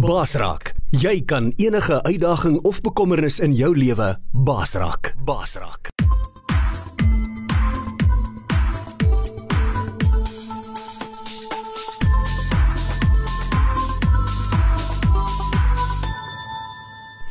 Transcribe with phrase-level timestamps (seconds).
[0.00, 5.10] Basraak, jy kan enige uitdaging of bekommernis in jou lewe basraak.
[5.28, 5.90] Basraak.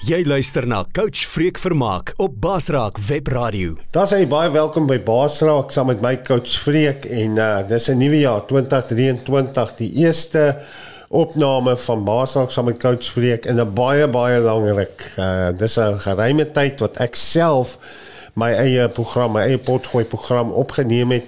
[0.06, 3.80] Jy luister na Coach Freek Vermaak op Basraak Webradio.
[3.94, 7.98] Daar's hy baie welkom by Basraak saam met my coach Freek en uh dis 'n
[7.98, 10.62] nuwe jaar 2023, die eerste
[11.10, 15.12] opname van Basraak saam met coach Freek in 'n baie baie lang ruk.
[15.18, 17.78] Uh dis 'n geruime tyd wat ek self
[18.34, 21.28] my eie program, my eie potgooi program opgeneem het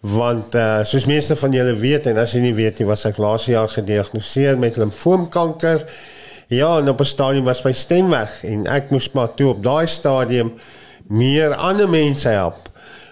[0.00, 3.18] want uh soos meeste van julle weet en as jy nie weet nie was ek
[3.18, 5.84] laas jaar gediagnoseer met limfoomkanker
[6.50, 9.62] Ja, en op 'n stadium was my stem weg en ek moes maar toe op
[9.62, 10.52] daai stadium
[11.06, 12.70] meer ander mense help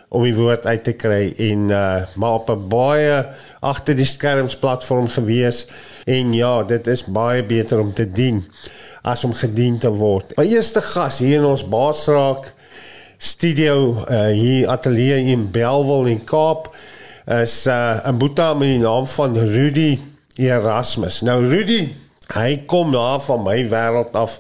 [0.09, 3.27] om die woord uit te kry en uh maar op 'n baie
[3.61, 5.67] agter die skerms platform gewees
[6.07, 8.45] en ja, dit is baie beter om te dien
[9.03, 10.37] as om gedien te word.
[10.37, 12.53] My eerste gas hier in ons Baasraak
[13.19, 16.75] studio uh hier ateljee in Belwel in Kaap
[17.27, 19.99] is uh 'n boetie met die naam van Rudy
[20.37, 21.21] Erasmus.
[21.21, 21.89] Nou Rudy
[22.29, 24.37] Hy kom daar van my wêreld af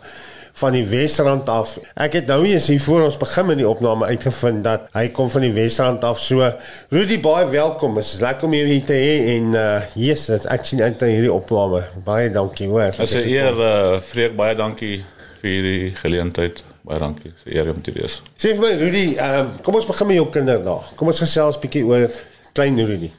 [0.59, 1.77] van die Wesrand af.
[1.95, 5.31] Ek het nou eens hier voor ons begin met die opname uitgevind dat hy kom
[5.31, 6.21] van die Wesrand af.
[6.23, 6.47] So
[6.95, 7.95] Rudy baie welkom.
[7.99, 11.11] Dit is lekker om jou hier te hê en uh Jesus, ek sien uit na
[11.11, 11.85] hierdie opname.
[12.07, 12.91] Baie dankie hoor.
[12.99, 15.05] As 'n eer uh vreek baie dankie
[15.41, 16.65] vir hierdie geleentheid.
[16.83, 17.33] Baie dankie.
[17.33, 18.21] Dis 'n eer om te wees.
[18.37, 20.95] Sê vir my Rudy, uh, kom ons begin met jou kinderdae.
[20.97, 22.11] Kom ons gesels bietjie oor
[22.53, 23.13] klein Rudy.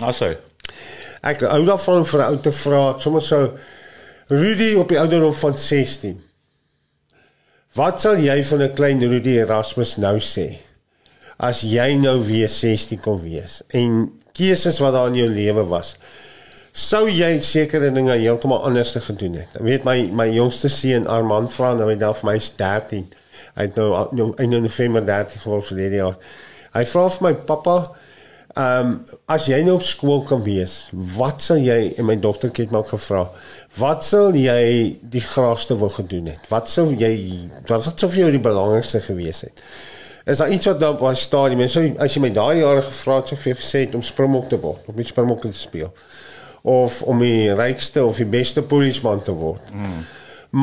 [0.00, 0.36] Asai.
[1.22, 3.52] Ek hou daarvan vir 'n ou te vra, sommer so
[4.28, 6.25] Rudy op die ouderdom van 16.
[7.76, 10.60] Wat sal jy van 'n klein Rudy Erasmus nou sê?
[11.36, 15.96] As jy nou weer 16 kon wees en keuses wat daar in jou lewe was,
[16.72, 19.48] sou jy sekere dinge heeltemal anders te gedoen het.
[19.56, 23.04] Ek weet my my jongste seun Armand vra nou hy dalk vir my is 13.
[23.56, 26.16] Hy het nou in nou, November 13 geword vir die jaar.
[26.72, 27.76] Hy vra vir my pappa,
[28.56, 28.92] Ehm um,
[29.28, 30.86] as jy nou op skool kan wees,
[31.16, 33.26] wat sal jy en my dogter het my ook gevra,
[33.76, 36.46] wat sal jy die graagste wil gedoen het?
[36.48, 37.10] Wat sou jy
[37.68, 39.60] wat wat sou vir jou die belangrikste gewees het?
[40.24, 43.18] Is daar iets wat dan was stadium en so as jy my daai jare gevra
[43.20, 45.92] het, sou vir gesê het om springbok te word, om met springbok te speel
[46.66, 49.68] of om die rykste of die beste polisman te word.
[49.74, 50.00] Mm.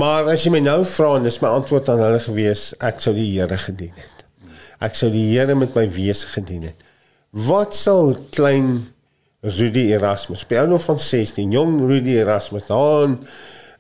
[0.02, 3.14] Maar as jy my nou vra en dis my antwoord aan hulle gewees, ek sou
[3.14, 4.26] die Here gedien het.
[4.82, 6.90] Ek sou die Here met my wese gedien het.
[7.34, 8.94] Wat sal klein
[9.42, 13.16] Rudy Erasmus, by nou van 16, jong Rudy Erasmus aan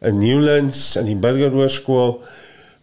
[0.02, 2.16] in Newlands in die Burgerhoërskool,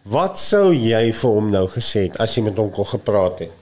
[0.07, 3.57] wat sou jy vir hom nou gesê het as jy met hom kon gepraat het?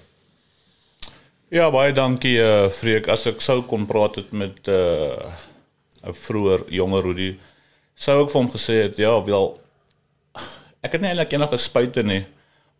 [1.49, 5.33] Ja, baie dankie eh uh, Freek, as ek sou kon praat het met eh uh,
[6.13, 7.31] 'n vroeër jonger Rudy,
[7.95, 9.57] sou ek vir hom gesê het, ja, wel
[10.85, 12.27] ek het nie eintlik enige spuite nie,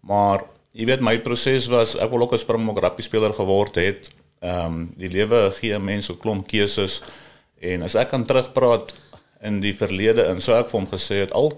[0.05, 4.18] maar jy weet my proses was ek wil ook 'n springbok rugby speler geword het
[4.39, 7.01] Ehm um, die lewe gee mense 'n klomp keuses
[7.59, 8.93] en as ek kan terugpraat
[9.41, 11.51] in die verlede en so ek vir hom gesê het al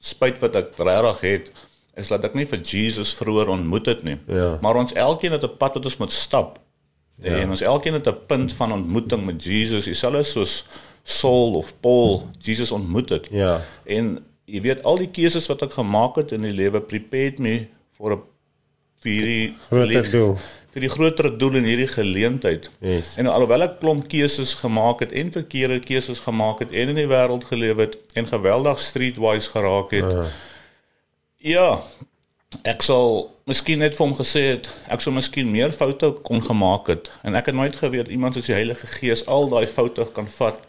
[0.00, 1.50] spyt wat ek regtig het
[1.98, 4.18] is dat ek nie vir Jesus vroeër ontmoet het nie.
[4.30, 4.58] Ja.
[4.62, 6.58] Maar ons elkeen het 'n pad wat ons moet stap.
[7.22, 7.42] Ja.
[7.42, 10.64] En ons elkeen het 'n punt van ontmoeting met Jesus, dieselfde soos
[11.02, 13.26] Saul of Paul Jesus ontmoet het.
[13.30, 13.60] Ja.
[13.84, 17.66] En jy weet al die keuses wat ek gemaak het in die lewe prepared me
[17.98, 18.22] vir 'n
[19.02, 20.38] vir die groter doel
[20.78, 22.68] vir die groter doel in hierdie geleentheid.
[22.84, 23.16] Yes.
[23.18, 27.08] En alhoewel ek klomp keuses gemaak het en verkeerde keuses gemaak het en in die
[27.10, 30.06] wêreld geleef het en geweldig streetwise geraak het.
[30.06, 30.28] Uh.
[31.42, 31.70] Ja.
[32.62, 36.88] Ek sal miskien net vir hom gesê het ek sou miskien meer foute kon gemaak
[36.92, 40.30] het en ek het nooit geweet iemand soos die Heilige Gees al daai foute kan
[40.38, 40.62] vat,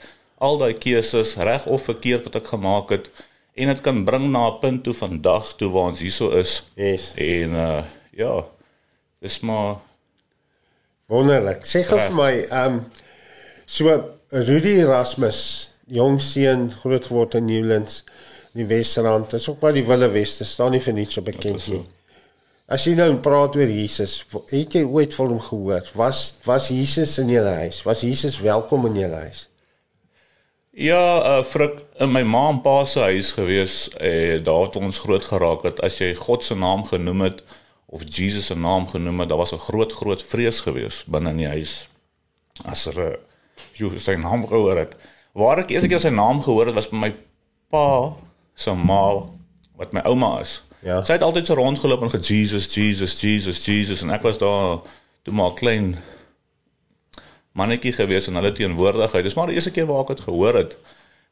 [0.43, 3.11] al daai keuses reg of verkeerd wat ek gemaak het
[3.59, 6.63] en dit kan bring na 'n punt toe vandag toe waar ons hierso is.
[6.75, 7.13] Yes.
[7.15, 7.83] En uh
[8.19, 8.33] ja,
[9.21, 9.79] dis maar
[11.09, 11.65] Wonderlik.
[11.65, 12.81] Sê gou vir my, ehm um,
[13.65, 13.93] so
[14.29, 15.39] Rudy Erasmus,
[15.89, 18.03] jong seun, groot geword in Newlands,
[18.53, 19.31] die Wesrand.
[19.33, 21.81] Dis ook waar die Wille Weste staan nie vir niks so bekend nie.
[22.69, 24.19] As jy nou praat oor Jesus,
[24.51, 25.87] het jy ooit van hom gehoor?
[25.97, 27.81] Was was Jesus in jou huis?
[27.87, 29.47] Was Jesus welkom in jou huis?
[30.77, 31.65] Ja, uh, vir
[32.05, 35.81] in my ma en pa se huis gewees, eh daar het ons groot geraak het
[35.81, 37.41] as jy God se naam genoem het
[37.89, 41.37] of Jesus se naam genoem het, daar was 'n groot groot vrees gewees binne in
[41.37, 41.89] die huis.
[42.65, 43.15] As er uh,
[43.73, 44.95] jy sy naam gehoor het.
[45.33, 47.15] Waar ek eers keer sy naam gehoor het was by my
[47.69, 48.15] pa
[48.55, 49.25] se ma
[49.75, 50.61] wat my ouma is.
[50.83, 51.03] Ja.
[51.03, 54.79] Sy het altyd so rondgeloop en ge Jesus, Jesus, Jesus, Jesus en ek was daar
[55.23, 55.97] toe maar klein
[57.51, 59.23] mannetjie gewees in hulle teenwoordigheid.
[59.23, 60.77] Dis maar die eerste keer waar ek dit gehoor het.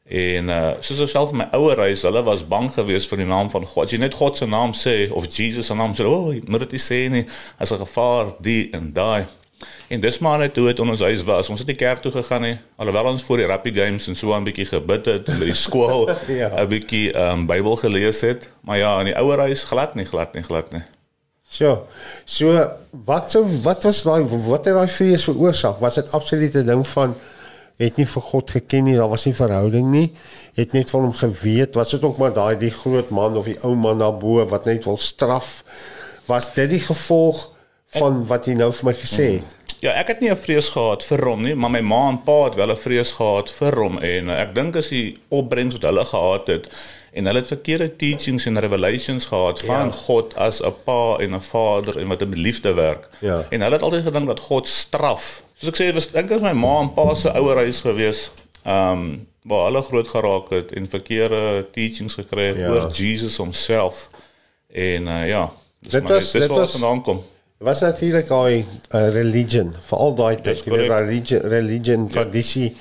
[0.08, 3.66] En uh soos self my ouer huis, hulle was bang geweest vir die naam van
[3.66, 3.84] God.
[3.84, 6.60] As jy net God se naam sê of Jesus se naam sê, o, oh, moet
[6.64, 7.26] dit nie sê nie.
[7.58, 9.26] As 'n gevaar die en daai.
[9.88, 11.48] En dis maar net hoe dit in ons huis was.
[11.50, 12.58] Ons het nie kerk toe gegaan nie.
[12.76, 15.54] Alhoewel ons voor die rugby games en so 'n bietjie gebid het en by die
[15.54, 16.66] skool 'n Ja.
[16.66, 18.48] bietjie ehm um, Bybel gelees het.
[18.62, 20.82] Maar ja, in die ouer huis glad nie, glad nie, glad nie.
[21.50, 21.86] So,
[22.24, 22.70] so
[23.04, 25.80] wat so wat was daai wat het daai vrees veroorsaak?
[25.80, 27.14] Was dit absoluut 'n ding van
[27.78, 30.08] het nie vir God geken nie, daar was nie verhouding nie.
[30.58, 33.58] Het net van hom geweet, was dit ook maar daai die groot man of die
[33.62, 35.62] ou man daarbo wat net wil straf?
[36.26, 37.46] Was dit die gevolg
[37.96, 39.54] van wat jy nou vir my gesê het?
[39.78, 42.44] Ja, ek het nie 'n vrees gehad vir hom nie, maar my ma en pa
[42.44, 46.04] het wel 'n vrees gehad vir hom en ek dink as die opbrengs wat hulle
[46.04, 46.68] gehad het
[47.12, 49.90] en hulle het verkeerde teachings en revelations gehad van Ja.
[49.90, 53.08] God as 'n pa en 'n vader en wat met liefde werk.
[53.20, 53.46] Ja.
[53.50, 55.42] En hulle het altyd gedink dat God straf.
[55.56, 58.30] Soos ek sê, was dink as my ma en pa se ouer huis gewees,
[58.64, 62.68] ehm um, waar hulle groot geraak het en verkeerde teachings gekry het Ja.
[62.68, 64.08] oor Jesus homself.
[64.72, 67.24] En uh, ja, dis Dit was- dis dit was- dit vandaan kom.
[67.58, 70.88] Was natuurlik daai uh, religion, veral daai tyd, korrek.
[70.88, 72.76] religion, religion tradisie.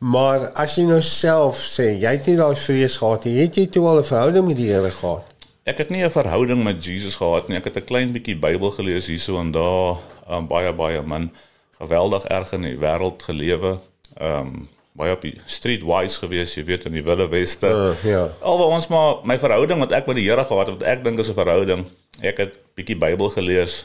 [0.00, 3.66] Maar as jy nou self sê jy het nie daai vrees gehad nie, het jy
[3.68, 5.26] toe al 'n verhouding met die Here gehad?
[5.68, 7.58] Ek het nie 'n verhouding met Jesus gehad nie.
[7.58, 9.98] Ek het 'n klein bietjie Bybel gelees hierso en daar,
[10.30, 11.30] um, baie baie man,
[11.78, 13.78] geweldig erg in die wêreld gelewe.
[14.16, 17.66] Ehm um, baie op die streetwise gewees, jy weet in die Wilde Weste.
[17.66, 18.28] Uh, ja.
[18.40, 21.18] Alhoewel ons maar my verhouding wat ek met die Here gehad het, wat ek dink
[21.18, 21.86] is 'n verhouding.
[22.22, 23.84] Ek het bietjie Bybel gelees.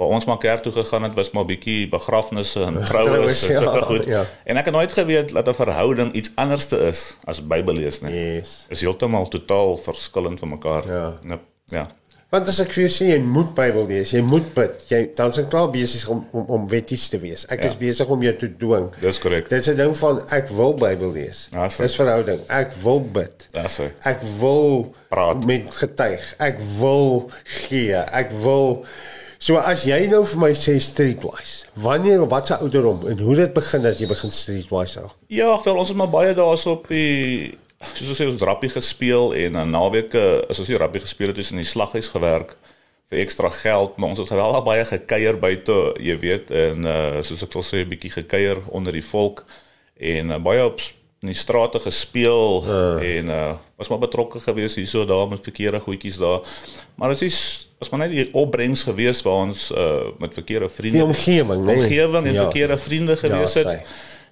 [0.00, 3.78] Waar ons maar kerk toe gegaan het, was maar bietjie begrafnisse en troues en sulke
[3.78, 4.04] ja, goed.
[4.08, 4.22] ja.
[4.48, 8.12] En ek het nooit geweet dat 'n verhouding iets anderste is as Bybel lees nie
[8.40, 8.64] Yes.
[8.72, 10.86] is heeltemal totaal verskillend van mekaar.
[10.88, 11.12] Ja.
[11.28, 11.38] Ja.
[11.66, 11.86] Ja.
[12.30, 15.28] Want as ek vir jou sê jy moet Bybel lees, jy moet bid, jy dan
[15.30, 17.44] is ek klaar besig om om, om wetties te wees.
[17.50, 17.68] Ek Ja.
[17.68, 18.88] is besig om jou te dwing.
[19.00, 19.48] Dis korrek.
[19.48, 21.48] Dit is 'n ding van ek wil Bybel lees.
[21.52, 21.82] Ja, so.
[21.82, 22.40] Dis verhouding.
[22.48, 23.46] Ek wil bid.
[23.52, 23.90] Daar's hy.
[24.04, 25.44] Ek wil Praat.
[25.46, 26.34] met getuig.
[26.38, 27.94] Ek wil gee.
[27.94, 28.84] Ek wil
[29.40, 33.54] So as jy nou vir my sê streetwise, wanneer wat se ouderdom en hoe dit
[33.56, 35.14] begin dat jy begin streetwise raak?
[35.32, 37.54] Ja, wel ons het maar baie daarso op die
[37.94, 41.40] soos ons sê ons rappie gespeel en dan naweke as ons die rappie gespeel het,
[41.40, 42.52] is in die slaghuis gewerk
[43.08, 47.48] vir ekstra geld, maar ons het geweldig baie gekuier buite, jy weet, en uh soos
[47.48, 49.46] ek wil sê 'n bietjie gekuier onder die volk
[49.96, 50.84] en uh, baie op
[51.20, 53.16] in die strate gespeel uh.
[53.18, 56.40] en uh was maar betrokke gewees hierso daar met verkeerde goedjies daar.
[56.94, 60.96] Maar dit is was maar net die opbrengs gewees waar ons uh met verkeerde vriende
[60.98, 61.76] Die omgewing, nee.
[61.76, 62.42] omgewing en Ja.
[62.42, 63.86] verkeerde vriende gewees Ja, het.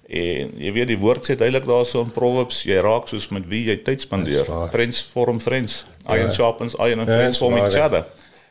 [0.09, 3.65] En jy weet die woord sê duidelik daarso in Proverbs, jy raak soos met wie
[3.69, 4.45] jy tyd spandeer.
[4.71, 5.85] Friends form friends.
[6.07, 6.31] Iron Ja.
[6.31, 7.85] sharpens iron and Ja, friends form each ja.
[7.85, 8.05] other.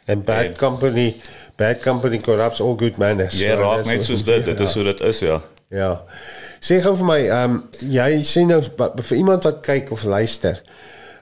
[0.07, 1.17] En bad En- company,
[1.57, 3.35] bad company corrupts all good manners.
[3.39, 5.43] Jy So, raak net soos dit, dit is hoe dit is ja.
[5.69, 6.03] Ja.
[6.65, 7.59] Sê gou vir my, ehm um,
[7.93, 10.63] jy sê nou vir iemand wat kyk of luister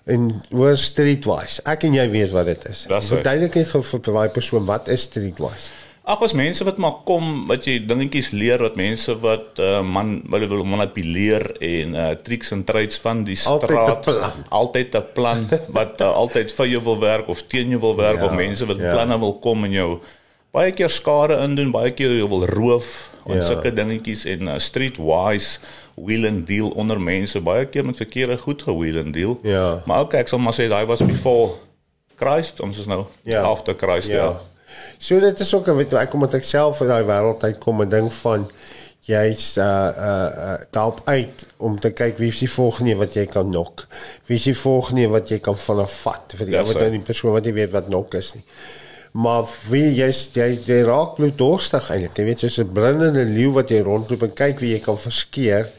[0.06, 1.64] en hoor streetwise.
[1.66, 2.84] Ek en jy weet wat dit is.
[2.87, 5.75] Verduidelik net gou vir daai persoon wat is streetwise?
[6.06, 10.20] Ag was mense wat maar kom wat jy dingetjies leer wat mense wat uh, man
[10.31, 14.44] hulle wil manipuleer en uh, tricks en trades van die straat plan.
[14.60, 15.42] altyd 'n plan
[15.75, 18.66] wat uh, altyd vir jou wil werk of teen jou wil werk Ja, of mense
[18.70, 18.92] wat ja.
[18.94, 19.90] planne wil kom en jou
[20.56, 23.44] baie keer skade indoen baie keer jou wil roof en Ja.
[23.44, 25.58] sulke dingetjies en uh, streetwise
[25.96, 29.82] wheel and deal onder mense baie keer met verkeerde goed gewheel and deal Ja.
[29.86, 31.54] maar okay ek sal maar sê daai was before
[32.16, 33.42] Christ ons is nou Ja.
[33.42, 34.40] after Christ ja, ja.
[34.98, 37.58] So dit is ook 'n weet ek kom met ek self in daai wêreld uit
[37.58, 38.48] kom 'n ding van
[39.06, 43.26] jy's uh uh, uh daarop uit om te kyk wie is die volgende wat jy
[43.26, 43.86] kan nok.
[44.26, 46.90] Wie is die volgende wat jy kan vanaf vat vir die Ja, ou wat nou
[46.90, 48.44] die persoon wat jy weet wat nok is nie.
[49.16, 52.18] Maar wie jy's jy, jy raak bloeddorstig eintlik.
[52.20, 55.70] Jy weet soos 'n brandende leeu wat jy rondloop en kyk wie jy kan verskeer.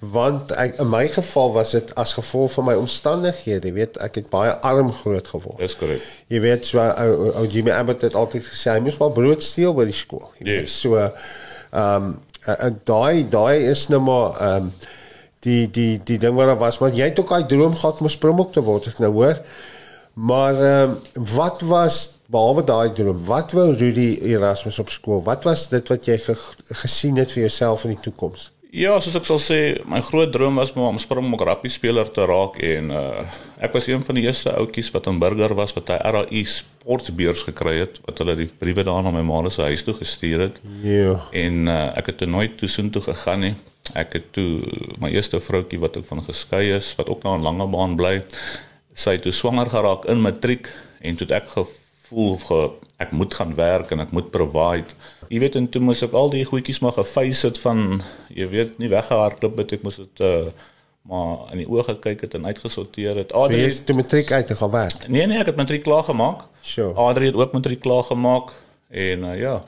[0.00, 4.14] Want ek, in my geval was dit as gevolg van my omstandighede, jy weet, ek
[4.14, 5.58] het baie arm groot geword.
[5.58, 9.14] dis korrek Jy weet so ou ou Jimmy Abbott het altyd gesê hy moes maar
[9.14, 10.30] brood steel by die skool.
[10.38, 10.80] Jy weet Yes.
[10.80, 14.72] so ehm um, daai daai is nou maar ehm um,
[15.44, 18.06] die die die ding wat daar was want jy het ook daai droom gehad om
[18.06, 19.38] 'n springbok te word ek nou hoor.
[20.14, 20.98] Maar ehm um,
[21.34, 23.24] wat was behalwe daai droom?
[23.24, 25.22] Wat wou Rudy Erasmus op skool?
[25.22, 26.36] Wat was dit wat jy ge,
[26.82, 28.52] gesien het vir jouself in die toekoms?
[28.74, 32.58] Ja, soos ek sal sê, my groot droom was om Springbok rugby speler te raak
[32.58, 33.26] en uh
[33.64, 37.44] ek was een van die eerste ouetjies wat in Burger was wat hy RAI sportbeurs
[37.46, 40.58] gekry het wat hulle die briewe daar na my ma se huis toe gestuur het.
[40.82, 41.14] Ja.
[41.32, 43.54] En uh ek het toe nooit toe soontoe gegaan nie.
[43.94, 44.66] Ek het toe
[44.98, 48.16] my eerste vroutjie wat ek van geskei is wat ook nou in Langebaan bly,
[48.94, 50.70] sy het toe swanger geraak in matriek
[51.04, 52.60] en toe ek gevoel ge,
[53.02, 54.94] ek moet gaan werk en ek moet provide.
[55.28, 58.00] Jy weet en toe moes ek al die goedjies maar gefeis het van
[58.32, 60.46] jy weet nie weggehardloop het ek moes dit uh
[61.04, 63.32] maar in die oë gekyk het en uitgesorteer het.
[63.34, 65.02] Jy Adri het toe matriek uit te gaan werk.
[65.12, 66.46] Nee nee, ek het matriek klaar gemaak.
[66.64, 66.94] Sure.
[66.96, 68.54] Adri het ook matriek klaar gemaak
[68.88, 69.58] en uh, ja.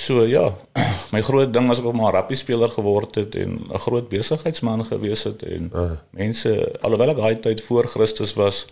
[0.00, 0.46] So ja,
[1.14, 4.84] my groot ding was ek om 'n rappie speler geword het en 'n groot besigheidsman
[4.88, 5.90] gewees het en uh.
[6.16, 8.64] mense alhoewel ek daai tyd voor Christus was,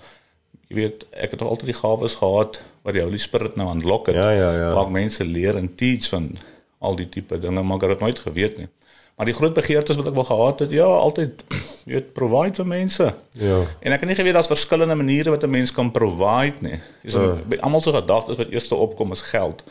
[0.68, 4.16] jy weet, ek het altyd die gawes gehad wat die Holy Spirit nou aanlok het.
[4.16, 4.72] Ja, ja, ja.
[4.72, 6.36] Waar mense leer en teach van
[6.80, 8.68] al die tipe dinge, maar ek het dit nooit geweet nie.
[9.18, 11.42] Maar die groot begeertes wat ek wel gehad het, ja, altyd
[11.88, 13.14] jy weet provide vir mense.
[13.36, 13.58] Ja.
[13.80, 16.80] En ek het nie geweet daar's verskillende maniere wat 'n mens kan provide nie.
[17.02, 17.36] Dis Ja.
[17.36, 17.60] uh.
[17.60, 19.64] almal se gedagtes wat eers opkom is geld.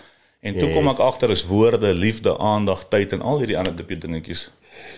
[0.47, 3.97] En toe kom ek agter is woorde, liefde, aandag, tyd en al hierdie ander tipe
[4.03, 4.47] dingetjies.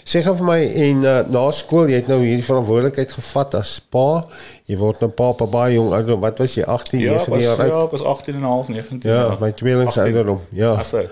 [0.04, 3.78] Sê gou vir my en uh, na skool jy het nou hierdie verantwoordelikheid gevat as
[3.94, 4.22] pa.
[4.68, 6.20] Jy word nou pa op 'n baie jong ouderdom.
[6.20, 7.86] Wat was jy 18, Ja, ek 19 was, jaar ja, oud?
[7.86, 9.00] ek was 18 en 'n half, 19.
[9.04, 10.04] Ja, my tweelings 18.
[10.04, 10.42] ouderdom.
[10.52, 10.72] Ja.
[10.74, 11.10] Asse.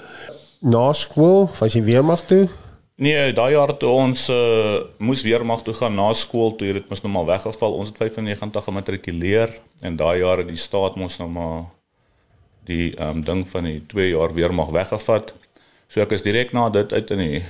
[0.60, 2.50] Na skool was jy weermag toe?
[2.98, 6.90] Nee, daai jaar toe ons uh, moes weermag toe gaan na skool toe het dit
[6.90, 7.74] mos nou maar weggeval.
[7.74, 11.66] Ons het 95 gematrikuleer en daai jaar het die staat mos nou maar
[12.68, 15.34] die ehm um, ding van die 2 jaar weermag weggevat.
[15.88, 17.46] So ek is direk na dit uit in die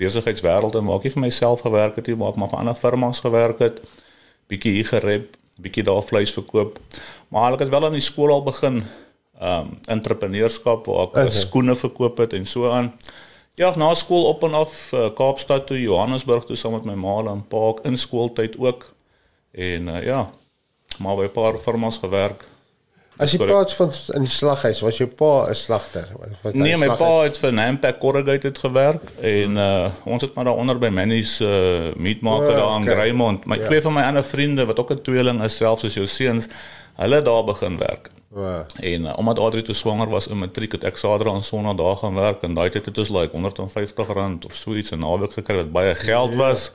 [0.00, 3.58] besigheidswêreld en maak nie vir myself gewerk het maar ek maar vir ander firmas gewerk
[3.58, 3.80] het.
[4.48, 6.78] Bietjie hier gerep, bietjie daar vleis verkoop.
[7.28, 8.84] Maar ek het wel aan die skool al begin
[9.40, 11.30] ehm um, entrepreneurskap waar ek Okay.
[11.32, 12.92] skoene verkoop het en so aan.
[13.56, 17.16] Ja, na skool op en af uh, Kaapstad toe, Johannesburg toe saam met my ma
[17.32, 18.86] en pa in skooltyd ook.
[19.52, 20.30] En uh, ja,
[20.98, 22.49] maar by 'n paar firmas gewerk.
[23.20, 26.08] As jy praat van in die slaghuis, was jou pa 'n slagter?
[26.42, 26.98] Was, Nee, my slaghuis?
[26.98, 31.92] pa het vir Nampack Corrugated gewerk en uh ons het maar daaronder by Manny's uh
[31.96, 32.94] meatmaker Ja, daar in okay.
[32.94, 33.46] Greymont.
[33.46, 33.66] My Ja.
[33.66, 36.46] twee van my ander vriende wat ook 'n tweeling is selfs soos jou seuns,
[36.96, 38.10] hulle het daar begin werk.
[38.36, 38.66] Ja.
[38.80, 41.96] En uh, omdat Adri toe swanger was in matriek het ek Saterdag en Sondag daar
[41.96, 45.56] gaan werk en daai tyd het ons like R150 of so iets 'n naweek gekry
[45.56, 46.70] wat baie geld was.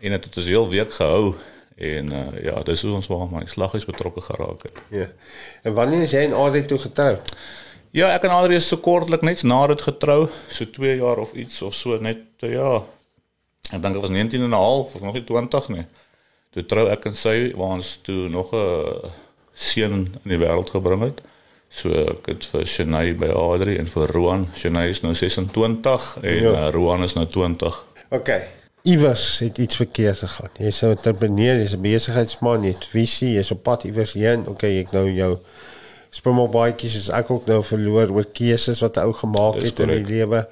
[0.00, 1.34] En dit het ons heel week gehou
[1.80, 4.80] en uh, ja, dis hoe ons waar my slaghuis betrokke geraak het.
[4.92, 5.06] Ja.
[5.64, 7.32] En wanneer is jy en Adri toe getroud?
[7.96, 11.32] Ja, ek en Adri is so kortlik net na dit getrou, so 2 jaar of
[11.32, 12.82] iets of so net uh, ja.
[13.70, 15.86] Ek dink dit was 19 en 'n half of nog nie 20 nie.
[16.52, 19.10] Toe trou ek en sy waar ons toe nog 'n
[19.54, 19.92] seun
[20.24, 21.20] in die wêreld gebring het.
[21.70, 24.48] So ek het vir Shanay by Adri en vir Roan.
[24.56, 26.50] Shanay is nou 26 en Ja.
[26.52, 27.84] uh, Roan is nou 20.
[28.10, 28.30] OK.
[28.82, 30.50] Iewers het iets verkeerd gegaan.
[30.58, 34.46] Jy's 'n entrepreneur, jy's 'n besigheidsman, jy het visie, jy's op pad iewers heen.
[34.46, 35.38] OK, ek nou jou
[36.10, 39.86] Springbok baadjies is ek ook nou verloor oor keuses wat 'n ou gemaak het in
[39.86, 40.06] korrek.
[40.06, 40.48] die lewe.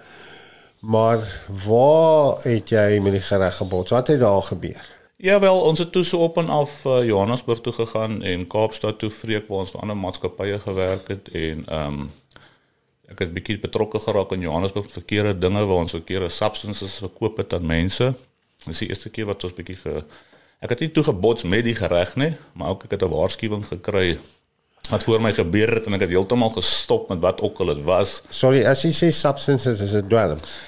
[0.80, 1.18] Maar
[1.66, 3.90] waar het jy met die gereg gebots?
[3.90, 4.84] Wat het daar gebeur?
[5.16, 8.98] Ja wel, ons het toe so op en af uh, Johannesburg toe gegaan en Kaapstad
[8.98, 12.10] toe vreek waar ons vir ander maatskappye gewerk het en ehm um,
[13.10, 17.52] ek het bietjie betrokke geraak in Johannesburg verkeerde dinge waar ons verkeerde substances verkoop het
[17.52, 18.14] aan mense.
[18.66, 20.02] Dis die eerste keer wat ons bietjie ge
[20.60, 23.62] Ek het nie toe gebots met die gereg nie, maar ook ek het 'n waarskuwing
[23.64, 24.18] gekry
[24.90, 27.84] wat voor my gebeur het en ek het heeltemal gestop met wat ook al dit
[27.84, 28.22] was.
[28.28, 30.58] Sorry, as jy sê substances is dit dwelms.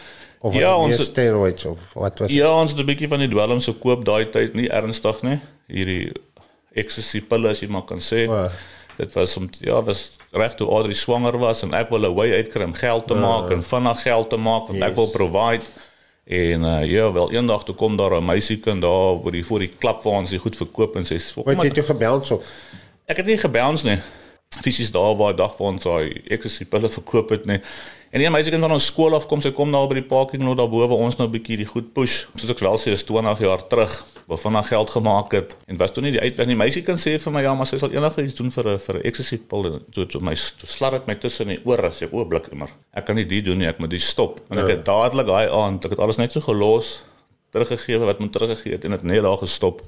[0.41, 2.31] Of Ja, ons het- steroids of wat was?
[2.31, 5.41] Ja, ons het 'n bietjie van die dwelms gekoop daai tyd, nie ernstig nie.
[5.67, 6.13] Hierdie
[6.75, 8.27] ecstasy pille as jy maar kan sê.
[8.27, 8.49] Ja.
[9.00, 12.33] Dit was om ja, was reg toe Adri swanger was en ek wil 'n way
[12.37, 14.97] uitkry om geld te maak en vinnig geld te maak want ek Yes.
[14.97, 15.64] wil provide.
[16.30, 19.73] En uh, ja, wel eendag toe kom daar 'n meisiekind daar waar die voor die
[19.78, 22.45] klap waar ons die goed verkoop en sê Wat jy toe gebels op?
[23.07, 23.99] Ek het nie gebouns nie.
[24.62, 27.61] Fisies daar waar dag waar ons daai ecstasy pille verkoop het nie.
[28.11, 30.43] En een meisie kind van ons skool af kom, sy kom daar by die parking
[30.43, 32.26] lot daarbo waar ons nou 'n bietjie die goed push.
[32.35, 35.90] Soos ek wel sê, is 20 jaar terug waarvan haar geld gemaak het en was
[35.90, 36.57] toe nie die uitweg nie.
[36.57, 38.95] Meisie kan sê vir my ja, maar sy sal enige iets doen vir 'n vir
[38.97, 39.67] 'n ecstasy pil.
[39.67, 42.69] En Toe toe my slat dit my tussen die ore, sê ek o, blik immer.
[42.93, 44.40] Ek kan nie dit doen nie, ek moet dit stop.
[44.50, 47.02] En ek het dadelik daai aand, ek het alles net so gelos
[47.52, 49.83] teruggegee wat moet teruggegee het en dit net daar gestop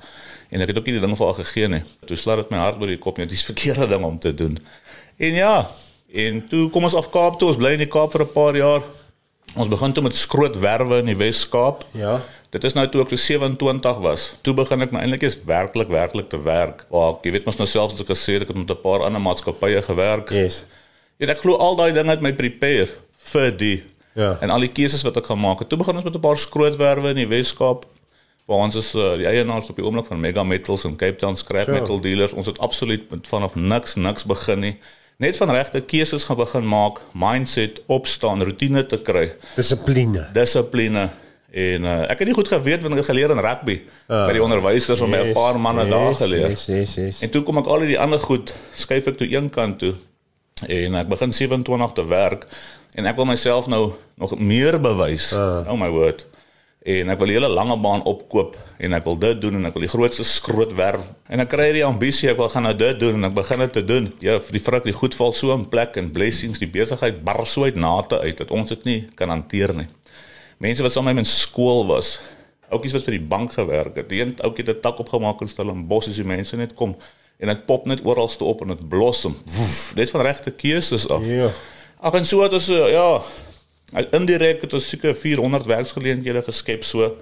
[0.50, 1.83] en ek het ook nie die ding vir haar gegee nie.
[2.07, 4.59] Toe slaat dit my hart oor die kop net dis verkeerde ding om te doen.
[5.19, 5.71] En ja,
[6.12, 8.57] en toe kom ons af Kaap toe, ons bly in die Kaap vir 'n paar
[8.57, 8.83] jaar.
[9.57, 11.85] Ons begin toe met skrootwerwe in die Wes-Kaap.
[11.92, 12.21] Ja.
[12.50, 14.35] Dit is nou toe ek so 27 was.
[14.42, 16.87] Toe begin ek nou eintlik eens werklik werklik te werk.
[16.90, 19.02] Waar ek jy weet mos nou self as ek gesê ek het met 'n paar
[19.04, 20.31] ander maatskappye gewerk.
[20.31, 20.64] Yes.
[21.19, 22.88] Weet ek glo al daai dinge het my prepare
[23.33, 23.83] vir die
[24.14, 24.37] Ja.
[24.40, 25.69] en al die keuses wat ek gemaak het.
[25.69, 27.85] Toe begin ons met 'n paar skrootwerwe in die Wes-Kaap
[28.47, 31.37] waar ons is uh, die eienaars op die oomblik van Mega Metals en Cape Town
[31.37, 31.81] scrap Sure.
[31.81, 32.33] metal dealers.
[32.33, 34.76] Ons het absoluut met vanaf niks niks begin nie.
[35.23, 40.25] Net van regte keuses gaan begin maak, mindset, opstaan, rotine te kry, Dissipline.
[40.35, 41.05] dissipline
[41.52, 43.75] en uh, ek het nie goed geweet want ek het geleer in rugby
[44.09, 46.49] uh, by die onderwysers om my 'n paar manne daar geleer.
[46.50, 47.21] Yes, yes, yes.
[47.23, 49.95] En toe kom ek al die ander goed skuif ek toe een kant toe
[50.67, 52.47] en ek begin 27 te werk
[52.97, 55.31] en ek wil myself nou nog meer bewys.
[55.33, 55.62] Uh.
[55.69, 56.26] Oh my word.
[56.83, 59.77] En ek wil die hele lange baan opkoop en ek wil dit doen en ek
[59.77, 63.21] wil die grootste skrootwerf en ek kry die ambisie ek wil gaan nou dit doen
[63.21, 64.09] en ek begin dit te doen.
[64.25, 67.45] Ja, vir die vrug die goed val so in plek en blessings die besigheid bar
[67.47, 69.87] so uit nate uit dat ons dit nie kan hanteer nie.
[70.62, 72.17] Mense wat saam met my in skool was,
[72.73, 75.49] ouetjies wat vir die bank gewerk het, die een ouetjie het 'n tak opgemaak in
[75.49, 76.97] Stellenbosch as die mense net kom
[77.39, 79.37] en dit pop net oral ste op en dit blossom.
[79.45, 81.25] Woef, net van regte keuses af.
[81.27, 81.51] Ja.
[82.01, 83.23] Ag en so het ons eh, ja,
[83.93, 87.17] indirek het ons seker 400 werksgeleenthede geskep so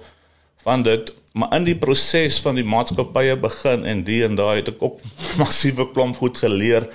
[0.63, 4.73] van dit maar in die proses van die maatskappye begin en die en daai het
[4.73, 4.99] ek ook
[5.41, 6.87] massiewe klomp goed geleer.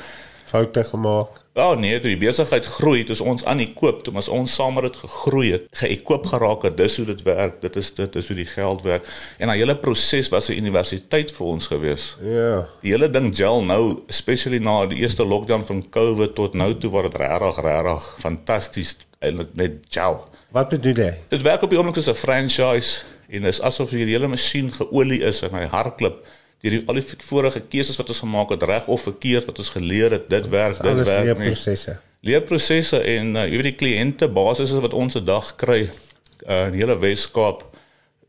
[0.46, 1.42] Foute gemaak.
[1.56, 4.74] Ja nee, toe die besigheid groei, het ons aan die koop, toe ons ons saam
[4.76, 8.28] met dit gegroei het, geëkoop geraak het, dis hoe dit werk, dit is dit is
[8.28, 9.08] hoe die geld werk.
[9.40, 12.16] En daai hele proses was 'n universiteit vir ons gewees.
[12.20, 12.68] Ja.
[12.82, 16.90] Die hele ding gel nou, especially na die eerste lockdown van COVID tot nou toe
[16.90, 20.28] waar dit regtig regtig fantasties eintlik net gel.
[20.52, 21.12] Wat bedoel jy?
[21.28, 25.22] Dit werk op die oomblik as 'n franchise en is asof hierdie hele masjien geolie
[25.22, 26.26] is en hy hardloop
[26.66, 29.72] deur die al die vorige keuses wat ons gemaak het reg of verkeerd wat ons
[29.74, 31.96] geleer het, dit werk, dit werk nie leerprosesse.
[32.26, 36.76] leerprosesse en uh, jy weet die kliënte basisse wat ons 'n dag kry uh, in
[36.76, 37.64] die hele Wes-Kaap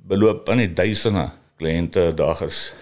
[0.08, 2.74] beloop aan die duisende kliënte 'n dag is.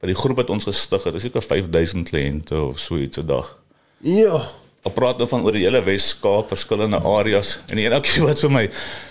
[0.00, 3.26] By die groep wat ons gestig het, is seker 5000 kliënte of so iets 'n
[3.26, 3.56] dag.
[4.00, 4.46] Ja.
[4.86, 8.50] Ek praat nou van oor die hele Wes-Kaap, verskillende areas en die enetjie wat vir
[8.50, 8.64] my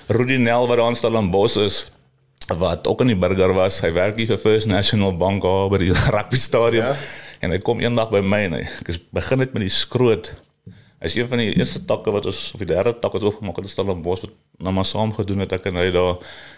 [0.08, 1.86] Rudy Nel wat daar in Stellenbosch is
[2.56, 3.82] wat ook in die burger was.
[3.84, 6.96] Hy werk hier vir First National Bank daar by die rugby stadion Ja.
[7.42, 8.66] en hy kom eendag by my en hy
[9.14, 10.34] begin dit met die skroot.
[10.98, 13.34] Hy is een van die eerste takke wat ons of die derde tak wat ons
[13.36, 16.16] opgemaak het in Stellenbosch wat nou maar saam gedoen het ek en hy daar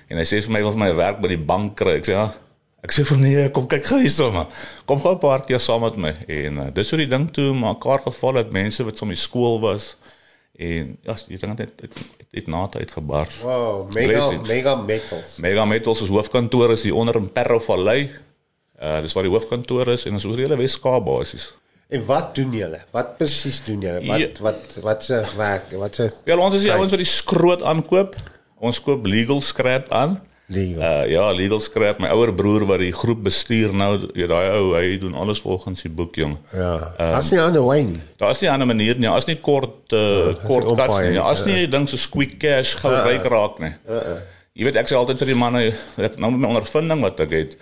[0.07, 1.97] en hy sê vir my wil vir my werk by die bank kry.
[1.99, 2.29] Ek sê ja.
[2.79, 4.47] Ek sê vir nee, kom kyk gou hierso maar.
[4.87, 7.51] Kom gou 'n paar keer saam met my en uh, dis hoe die ding toe
[7.53, 9.95] mekaar geval het mense wat van die skool was
[10.59, 13.27] en ja, die ding het het, het, het na tyd gebar.
[13.43, 14.49] Wow, mega Blessings.
[14.49, 15.37] mega metals.
[15.39, 18.09] Mega Metals se hoofkantoor is hier onder in Perro Vallei.
[18.79, 21.49] Uh dis waar die hoofkantoor is en ons oor die hele Wes-Kaap basies.
[21.89, 22.79] En wat doen julle?
[22.93, 24.03] Wat presies doen julle?
[24.07, 24.27] Wat Ja.
[24.45, 25.71] wat wat se werk?
[25.71, 28.15] Wat se Ja, ons is die ouens wat die skroot aankoop.
[28.59, 30.19] Ons koop legal scrap aan.
[30.49, 30.81] Legal?
[30.81, 31.99] Uh ja, legal scrap.
[32.01, 35.81] My ouer broer wat die groep bestuur nou, ja, daai ou, hy doen alles volgens
[35.85, 36.37] die boek, jong.
[36.53, 36.73] ja.
[37.17, 38.01] As nie aan die wy nie.
[38.21, 39.07] Daar's nie 'n ander manier nie.
[39.07, 41.09] Daar's nie kort uh, kort nie cuts umpire nie.
[41.09, 41.19] nie.
[41.21, 43.73] Daar's nie ding so squeak cash gou ryk raak nie.
[44.59, 47.31] Jy weet ek sê altyd vir die manne, ek nou met my ondervinding wat ek
[47.31, 47.57] het,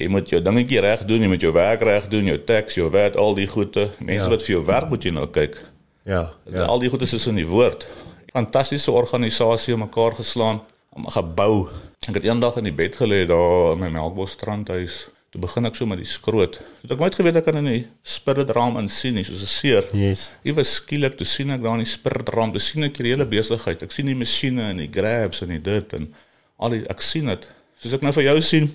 [0.00, 2.90] jy moet jou dingetjie reg doen, jy moet jou werk reg doen, jou tax, jou
[2.90, 3.90] VAT, al die goede.
[4.00, 4.30] Mense Ja.
[4.30, 5.56] wat vir jou werk moet jy nou kyk.
[6.04, 6.30] Ja.
[6.50, 6.64] Ja.
[6.64, 7.86] Al die goede is in die woord.
[8.32, 10.60] Fantastiese organisasie mekaar geslaan,
[10.96, 11.68] om gebou.
[12.08, 14.94] Ek het eendag in die bed gelê daar in my Melkbos strandhuis.
[15.30, 16.54] Toe begin ek so met die skroot.
[16.80, 19.84] Toe ek nooit geweet ek kan in die spiritraam in sien nie, soos 'n seer.
[19.92, 20.22] Yes.
[20.42, 23.82] Ewe skielik toe sien ek daar in die spiritraam, toe sien ek die hele besigheid.
[23.84, 26.08] Ek sien die masjiene en die grabs en die dit en
[26.56, 27.44] al die ek sien dit.
[27.82, 28.72] Soos ek nou vir jou sien.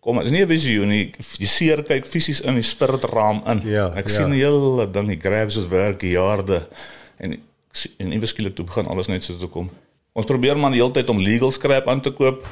[0.00, 1.14] Kom, dit is nie 'n visioen nie.
[1.38, 3.62] Jy seer kyk fisies in die spiritraam in.
[3.70, 4.18] Ja, ek ja.
[4.18, 6.66] sien die hele ding, die grabs wat werk die jaarde
[7.18, 7.38] en
[7.98, 9.70] en ewe skielik toe begin alles net so te kom.
[10.12, 12.44] Ons probeer maar die hele tyd om legal scrap aan te koop.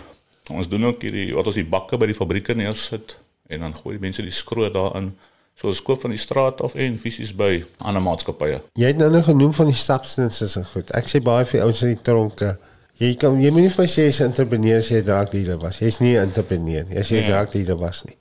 [0.50, 3.18] Ons doen ook hierdie wat ons die bakke by die fabrieke neersit
[3.50, 5.10] en dan gooi die mense die skroot daarin.
[5.60, 8.62] So ons koop van die straat af en fisies by ander maatskappye.
[8.80, 10.90] Jy het nou nog genoem van die substances en goed.
[10.96, 12.54] Ek sê baie vir ouens in die tronke.
[13.00, 15.58] Jy kan jy moet nie vir my sê jy's 'n entrepreneur as jy 'n drankdealer
[15.60, 15.78] was.
[15.80, 17.28] Jy's nie 'n entrepreneur nie as jy 'n Nee.
[17.30, 18.16] drankdealer was nie.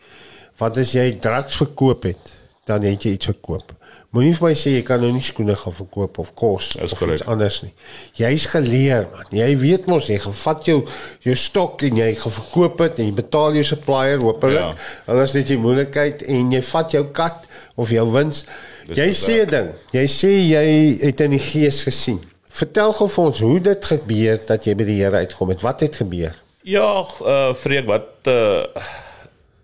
[0.57, 3.71] Want as jy drugs verkoop het, dan het jy iets verkoop.
[4.09, 6.97] Moenie vir my sê jy kan nou nie skoene gaan verkoop of kos Dis of
[6.97, 7.19] korrek.
[7.19, 7.69] iets anders nie.
[8.17, 9.27] Jy's geleer man.
[9.37, 10.79] Jy weet mos jy gaan vat jou
[11.27, 14.57] jou stok en jy gaan verkoop dit en jy betaal jou supplier hopelik.
[14.73, 14.89] Ja.
[15.13, 17.45] Anders net jy moeilikheid en jy vat jou kat
[17.77, 18.41] of jou wins.
[18.89, 19.69] Dis Jy sê ding.
[19.93, 20.65] Jy sê jy
[21.05, 22.17] het in die gees gesien.
[22.49, 25.61] Vertel gou vir ons hoe dit gebeur dat jy by die Here uitkom het.
[25.61, 26.33] Wat het gebeur?
[26.65, 28.65] Ja, uh Freek, wat uh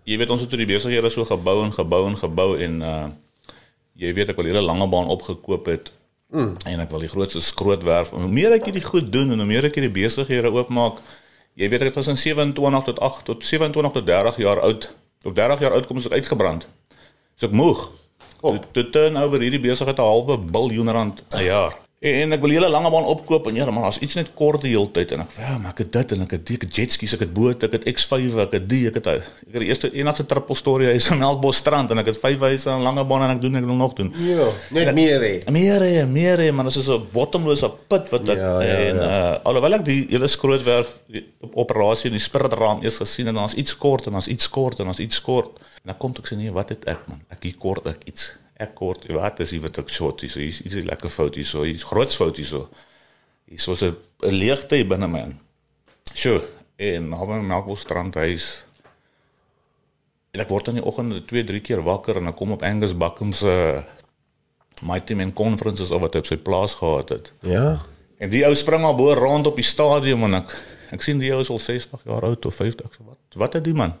[0.06, 3.06] jy weet ons het toe die besighede so gebou en gebou en gebou en uh
[3.96, 5.92] jy weet ek wil hele lange baan opgekoop het.
[6.34, 6.52] Mm.
[6.66, 8.12] En ek wil die grootste skrootwerf.
[8.14, 11.00] Hoe meer ek hierdie goed doen en hoe meer ek hierdie besighede oopmaak,
[11.56, 14.90] jy weet ek was in 27 tot 8 tot 27 tot 30 jaar oud.
[15.24, 16.68] Op 30 jaar oud kom ek uitgebrand.
[17.38, 17.88] So ek moeg.
[18.44, 18.58] Oh.
[18.72, 21.85] Toe turnover hierdie besigheid 'n halwe biljoen rand 'n jaar.
[22.22, 24.72] En ek wil hele lange baan opkoop en ja, maar as iets net kort die
[24.74, 26.78] hele tyd en ek ja, maar ek het dit en ek het die, ek het
[26.80, 29.70] jetskis, ek het boot, ek het X5, ek het die, ek het ek het die
[29.70, 33.04] eerste enigste triple story is in Melkbos strand en ek het vyf huise aan lange
[33.08, 34.12] baan en ek doen ek wil nog doen.
[34.22, 35.32] Ja, net meer hè.
[35.52, 38.96] Meer hè, meer hè, maar dit is 'n bottomlose put wat ek Ja, ja, en
[38.96, 40.88] uh alhoewel ek die hele skrootwerf
[41.54, 44.48] operasie in die spiritraam eers gesien en dan is iets kort en dan is iets
[44.48, 45.58] kort en dan is iets kort.
[45.82, 47.20] En dan kom ek sê nee, wat het ek man?
[47.30, 48.32] Ek hier kort ek iets.
[48.56, 51.44] Ek kort, wat is hier wat ek short hier so hier's iets lekker fout hier
[51.44, 52.68] so, hier's groot fout hier so.
[53.46, 55.20] Hier so 'n 'n leegte hier binne my.
[55.20, 55.38] in.
[56.14, 56.40] Sjoe,
[56.76, 58.64] en na by Melkbosstrand huis
[60.36, 62.92] en ek word in die oggende 2, 3 keer wakker en ek kom op Angus
[62.96, 63.82] Buckham se
[64.84, 67.30] Mighty Man conferences of wat hy op sy plaas gehad het.
[67.40, 67.78] Ja.
[68.20, 70.52] En die ou spring al bo rond op die stadion en ek
[70.92, 72.84] ek sien die ou is al 60 jaar oud of 50.
[72.84, 73.96] Ek sê wat wat het die man?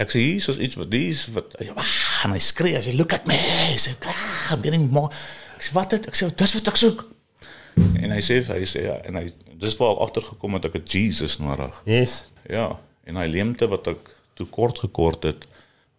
[0.00, 3.12] Ek sê hier is iets wat dis wat ah, en hy skree as hy look
[3.12, 3.36] at me.
[3.36, 5.12] Hy sê ah, I'm getting more.
[5.58, 7.04] Ek sê wat het ek sê dis wat ek soek.
[8.00, 9.26] En hy sê hy sê ja en hy
[9.60, 11.76] dis waar ek agtergekom het ek het Jesus nodig.
[11.88, 12.22] Yes.
[12.48, 12.72] Ja,
[13.04, 14.08] en hy leemte wat ek
[14.40, 15.44] toe kort gekort het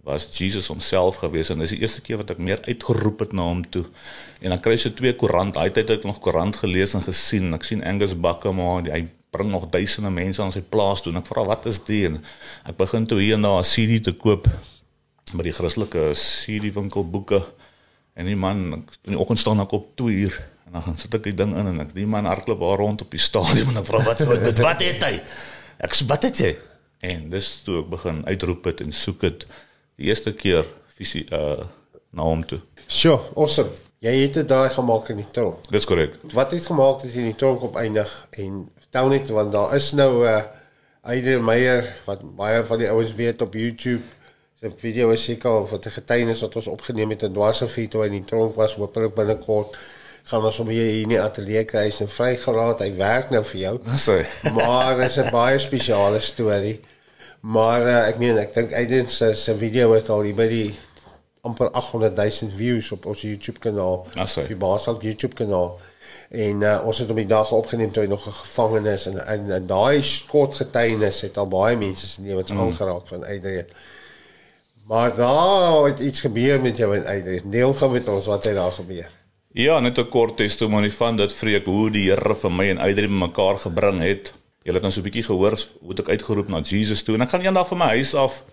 [0.02, 3.46] was Jesus homself gewees en dis die eerste keer wat ek meer uitgeroep het na
[3.46, 3.84] hom toe.
[4.42, 5.60] En dan kry jy so twee koerant.
[5.62, 7.54] Hy het uit nog koerant gelees en gesien.
[7.54, 11.30] Ek sien Angus maar hy bring nog duisende mense aan sy plaas toe en ek
[11.32, 12.20] vra wat is dit en
[12.68, 14.48] ek begin toe hier en daar 'n CD te koop
[15.34, 17.40] by die Christelike CD winkel boeke
[18.14, 18.58] en die man
[19.04, 21.56] in die oggend staan ek op 2 uur en dan gaan sit ek die ding
[21.60, 24.24] in en ek die man hardloop daar rond op die stadion en ek vra wat
[24.28, 25.16] wat wat het hy?
[25.84, 26.52] Ek sê wat het jy?
[27.02, 29.48] En dis toe ek begin uitroep het en soek dit
[30.00, 30.68] die eerste keer
[30.98, 31.64] visie uh
[32.12, 32.60] na hom toe.
[32.92, 33.72] Sjoe, awesome.
[34.04, 35.70] Jy het dit daai gemaak in die tronk.
[35.72, 39.52] dis korrek Wat het gemaak dat jy in die tronk opeindig en vertel net want
[39.52, 40.44] daar is nou 'n uh,
[41.02, 44.04] Adrian Meyer wat baie van die ouens weet op YouTube.
[44.60, 48.02] Sy video is seker al wat 'n getuienis wat ons opgeneem het in Dwarsefie toe
[48.02, 49.78] hy in die tronk was, hopelik binnekort
[50.24, 52.80] gaan ons hom hier in die ateljee kry en vrygelaat.
[52.80, 53.80] Hy werk nou vir jou.
[53.86, 56.80] hy maar is 'n baie spesiale storie.
[57.42, 60.76] Maar uh, ek meen ek dink Aiden se se video het al by die
[61.42, 64.06] amper 800 000 views op ons YouTube kanaal.
[64.44, 65.80] Op die Basel YouTube kanaal.
[66.32, 69.52] En uh, ons het hom die dag opgeneem toe hy nog 'n gevangenes en en,
[69.52, 72.60] en daai kort getuienis het al baie mense se lewens mm.
[72.60, 73.68] aangeraak van Adrian.
[74.88, 77.50] Maar daar het iets gebeur met jou en Adrian.
[77.50, 79.10] Deel gaan met ons wat het daar gebeur.
[79.52, 83.18] Ja, net 'n kort testimonie van dit vreek hoe die Here vir my en Adrian
[83.18, 84.34] mekaar gebring het.
[84.64, 87.30] Julle het nou so 'n bietjie gehoor hoe ek uitgeroep na Jesus toe en ek
[87.30, 88.44] gaan eendag van my huis af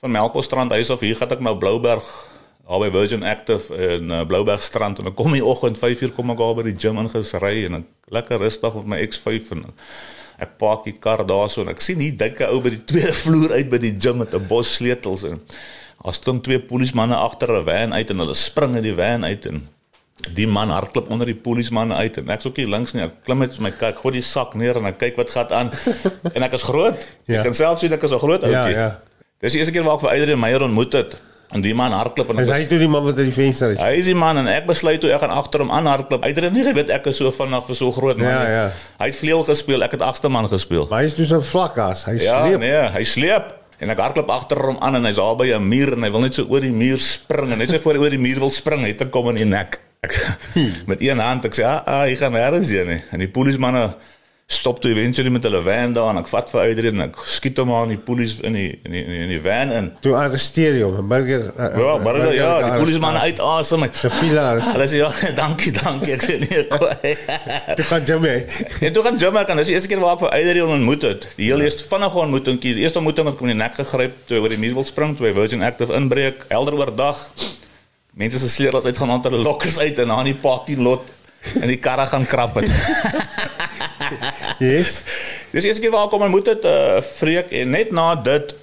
[0.00, 2.33] van Melkbosstrand huis af hier gaan ek nou Blouberg
[2.68, 4.98] daar by Virgin Active in uh, Blouberg strand.
[4.98, 8.14] En ek kom die oggend 5uur kom ek daar by die gym ingesry en ek
[8.16, 9.64] lekker rustig met my X5 en
[10.44, 13.54] ek park die kar daarso en ek sien hier dikke ou by die tweede vloer
[13.58, 15.38] uit by die gym met 'n bos sleutels en
[16.04, 19.46] daar staan twee polismanne agter 'n van uit en hulle spring uit die van uit
[19.46, 19.68] en
[20.34, 23.02] die man hardloop onder die polismanne uit en ek sou hier links nie.
[23.02, 25.70] Ek klim net my kyk gooi die sak neer en ek kyk wat gaan aan.
[26.36, 26.96] En ek is groot.
[27.26, 27.38] Ja.
[27.42, 29.00] ek kan self sien ek is 'n groot ouetjie Ja, ja.
[29.40, 31.20] dis die eerste keer waar ek vir Adrian Meyer ontmoet het
[31.54, 33.78] en die man hardloop en Is hy toe die man wat uit die venster is?
[33.80, 36.52] hy is die man en ek besluit toe ek gaan agter hom aan hardloop Adrian
[36.52, 38.50] nie geweet ek is so vinnig vir so groot man Ja, nie.
[38.56, 38.64] ja.
[39.00, 42.04] hy het vleuel gespeel ek het agste man gespeel Maar hy is dus 'n vlakkas.
[42.10, 42.60] Hy Ja, sleep.
[42.60, 45.92] nee, hy sleep en ek hardloop agter hom aan en hy's daar by 'n muur
[45.94, 48.10] en hy wil net so oor die muur spring en net so voor hy oor
[48.10, 49.78] die muur wil spring, het ek kom in die nek.
[50.04, 50.36] Ek,
[50.86, 53.94] met een hand ek sê, "Ah, ah hy gaan nêrens heen nie." En die polismanne
[54.46, 57.56] stop toe eventually met hulle van daar en ek vat vir Adrian en ek skiet
[57.58, 59.86] hom aan die polisie in die in die in die van in.
[60.04, 61.46] Toe arresteer jy hom, 'n burger.
[61.56, 62.78] uh, Ja, burger ja, die gearresteer.
[62.82, 63.86] polismanne uit asem.
[63.92, 64.68] Siviele arrest.
[64.76, 66.12] Hulle sê ja, dankie, dankie.
[66.12, 66.66] Ek sê nee.
[67.78, 68.44] Toe gaan jy mee.
[68.80, 71.28] En toe gaan Jamaica en dis die eerste keer waar ek vir Adrian ontmoet het.
[71.40, 74.14] Die heel eerste vinnige ontmoetingkie, die eerste ontmoeting het ek hom in die nek gegryp
[74.28, 77.28] toe oor die muur wil spring, toe hy Virgin Active inbreek, helder oordag.
[78.14, 81.02] Mense se sleutels uit gaan aan hulle lokkers uit en aan die parking lot
[81.60, 82.68] en die karre gaan krap het.
[84.72, 85.02] Yes.
[85.52, 88.54] Dis die eerste keer waar ek hom ontmoet het, uh, Freek en net na dit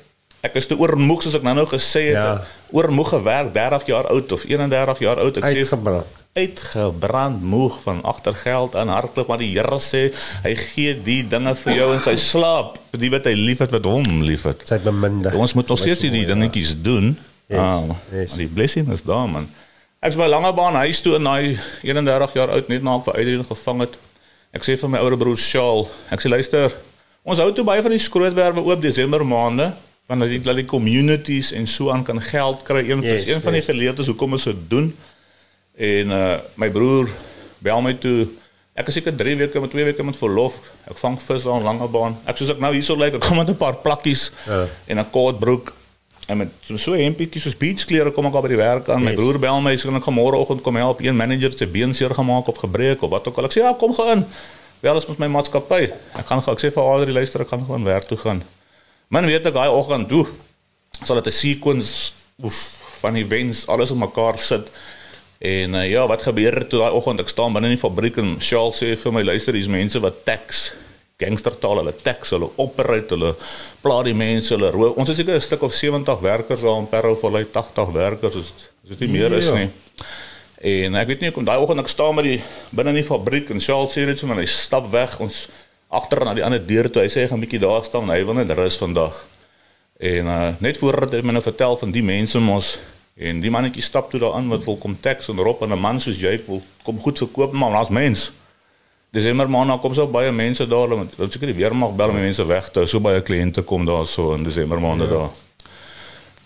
[0.42, 2.26] ek is te oormoeg soos ek nou nou gesê het, Ja.
[2.34, 2.42] ja.
[2.74, 6.20] oormoeg gewerk, 30 jaar oud of 31 jaar oud, ek sê Uitgebrand.
[6.34, 10.04] uitgebrand moeg van agter geld aan hardloop maar die Here sê
[10.46, 14.22] hy gee die dinge vir jou in sy slaap die wat hy liefhet wat hom
[14.26, 15.34] liefhet Sy beminde.
[15.36, 17.14] ons moet nog steeds hierdie dingetjies doen
[17.52, 17.84] Yes, Ah,
[18.16, 18.38] yes.
[18.40, 19.50] die blessing is daar man
[20.02, 23.44] ek's by Langebaan huis toe in daai 31 jaar oud net na ek vir Adrian
[23.46, 23.98] gevang het
[24.54, 26.72] ek sê vir my ouer broer Shaal ek sê luister
[27.24, 29.72] ons hou toe baie van die skrootwerwe oop Desember maande
[30.08, 33.36] want dat die, dat die communities en so aan kan geld kry een Yes, yes,
[33.36, 33.70] een van die yes.
[33.70, 34.94] geleerdes hoekom ons dit doen
[35.82, 37.08] En uh my broer
[37.64, 38.28] bel my toe.
[38.78, 40.54] Ek is seker 3 weke met 2 weke met verlof.
[40.86, 42.18] Ek vang vis aan Langebaan.
[42.30, 44.68] Ek soos ek nou hierso lyk, ek kom met 'n paar plakkies Ja.
[44.88, 45.74] en 'n kort broek
[46.28, 49.04] en met so 'n hempietjie soos beachklere kom ek al by die werk aan.
[49.04, 49.20] My Yes.
[49.20, 52.48] broer bel my, sê ek gaan môreoggend kom help een manager se been seer gemaak
[52.48, 53.46] of gebreek of wat ook al.
[53.46, 54.26] Ek sê ja, kom gaan.
[54.80, 55.92] Wel is mos my maatskappy.
[56.18, 58.44] Ek gaan gou ek sê vir Adri luister, ek gaan gewoon werk toe gaan.
[59.10, 60.28] Man weet ek daai oggend toe
[61.04, 62.12] sal dit 'n sequence
[62.44, 62.58] oef,
[63.02, 64.72] van events alles op mekaar sit.
[65.40, 68.36] En uh, ja, wat gebeur toe daai oggend ek staan binne in die fabriek en
[68.40, 70.72] Charles sê vir my luister, hier's mense wat tax
[71.22, 73.36] gangstertaal hulle tax hulle operate hulle
[73.84, 74.98] pla die mense hulle roof.
[74.98, 78.52] Ons het seker 'n stuk of 70 werkers daar in Parow Valley 80 werkers is
[78.84, 79.56] is dit nie meer is Ja.
[79.56, 79.70] nie.
[80.62, 83.50] En ek weet nie kom daai oggend ek staan met die binne in die fabriek
[83.50, 85.48] en Charles sê dit vir my hy stap weg ons
[85.90, 87.02] agter na die ander deur toe.
[87.02, 89.28] Hy sê hy gaan 'n bietjie daar staan, hy wil net rus vandag.
[90.00, 92.78] En uh net voordat hy my nou vertel van die mense mos
[93.18, 96.00] en die mannetjie stap toe daaraan wat wil kom teks en roep en 'n man
[96.00, 98.32] soos jy wil kom goed verkoop maar as mens.
[99.12, 102.16] Desember maand dan kom so baie mense daar want dan seker die weermag bel om
[102.16, 102.86] die mense weg te.
[102.88, 105.12] So baie kliënte kom daar so in Desember maande ja.
[105.12, 105.34] daar.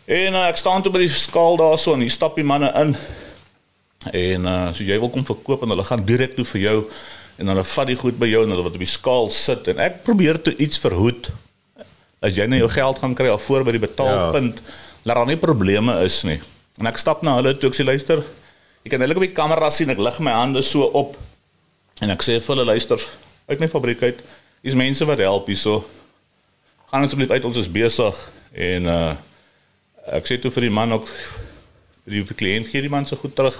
[0.06, 2.72] En uh, ek staan toe by die skaal daar so en hier stap die manne
[2.82, 2.96] in.
[4.10, 6.80] En uh so jy wil kom verkoop en hulle gaan direk toe vir jou
[7.38, 9.84] en hulle vat die goed by jou en hulle wat op die skaal sit en
[9.86, 11.30] ek probeer toe iets verhoed.
[12.26, 14.80] As jy nou jou geld gaan kry alvoor by die betaalpunt, ja.
[15.06, 16.40] laat daar nie probleme is nie.
[16.82, 18.26] En ek stap na hulle toe ek sê luister,
[18.82, 21.14] ek kan hulle op die kamera sien, ek lig my hande so op
[22.02, 23.02] en ek sê vir hulle luister,
[23.48, 24.24] uit my fabriek uit,
[24.66, 25.84] is mense wat help hierso.
[26.92, 28.20] Gaan asseblief uit, ons is besig
[28.52, 29.16] en uh
[30.06, 31.08] ek sê toe vir die man ook
[32.06, 33.56] vir die kliënt gee die man so goed terug.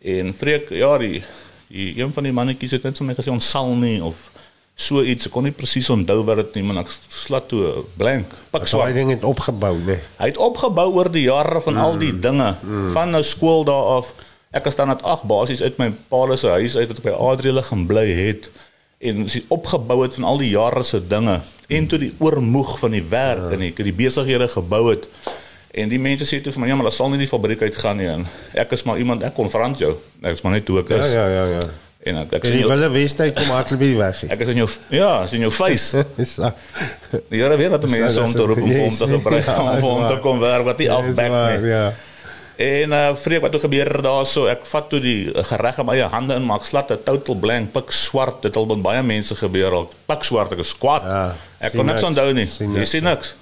[0.00, 1.20] En vreek ja, die,
[1.68, 4.30] die een van die mannetjies het net so my gesê ons sal nie of
[4.78, 8.30] so iets ek kon nie presies onthou wat dit nie maar ek slat toe blank
[8.52, 10.04] pak so hy ding het opgebou nê nee.
[10.20, 11.82] hy het opgebou oor die jare van mm.
[11.82, 12.92] al die dinge mm.
[12.94, 14.12] van nou skool daar af
[14.50, 17.62] ek is dan net ag basies uit my pa se huis uit wat by Adriele
[17.62, 18.50] gaan bly het
[18.98, 22.96] en sy opgebou het van al die jare se dinge en toe die oormoeg van
[22.96, 23.56] die werk ja.
[23.56, 25.08] en ek het die besighede gebou het
[25.78, 27.76] en die mense sê toe vir my ja maar daar sal nie die fabriek uit
[27.76, 28.24] gaan nie en
[28.56, 31.28] ek is maar iemand ek konfront jou ek is maar net toe ek is ja
[31.28, 31.68] ja ja ja
[32.06, 34.20] En ek ek sien jy wil wees jy kom hardloop die weg.
[34.30, 36.04] Ek is in jou ja, is in jou face.
[37.32, 40.38] die Here weet wat mense om te roep om te gebruik om om te kom
[40.42, 41.72] werk wat nie afbek nie.
[41.72, 41.88] Ja.
[42.58, 46.34] En uh vreek wat toe gebeur daarso, ek vat toe die gereg in my hande
[46.34, 48.42] in maak slat 'n total blank pik swart.
[48.42, 49.86] Dit al met baie mense gebeur al.
[50.10, 51.02] Pik swart ek is kwaad.
[51.06, 52.48] Ja, ek kon niks onthou nie.
[52.58, 53.34] Jy sien niks.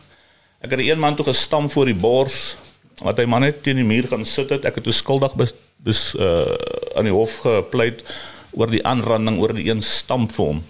[0.60, 2.56] Ek het een man toe gestamp voor die bors
[3.00, 4.64] wat hy man net teen die muur gaan sit het.
[4.64, 6.52] Ek het toe skuldig bes, bes uh
[6.96, 8.04] aan die hof gepleit
[8.52, 10.60] oor die aanranding oor die een stamp vir hom.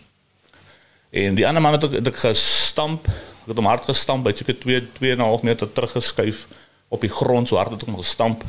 [1.11, 3.11] En die ander man het ek, het ek gestamp,
[3.47, 6.47] het hom hard gestamp, hy het seker 2 2.5 meter teruggeskuif
[6.89, 8.45] op die grond so hard het ek hom gestamp.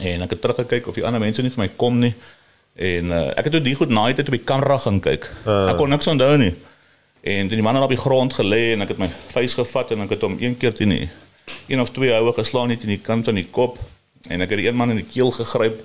[0.00, 2.12] En ek het teruggekyk of die ander mense nie vir my kom nie.
[2.74, 5.28] En uh, ek het toe die goed naai het op die kamera gaan kyk.
[5.44, 5.72] Uh.
[5.72, 6.54] Ek kon niks onthou nie.
[7.22, 10.06] En die man het op die grond gelê en ek het my vuis gevat en
[10.06, 11.10] ek het hom een keer teen die
[11.68, 13.78] een of twee houe geslaan net in die kant van die kop
[14.30, 15.84] en ek het die een man in die keel gegryp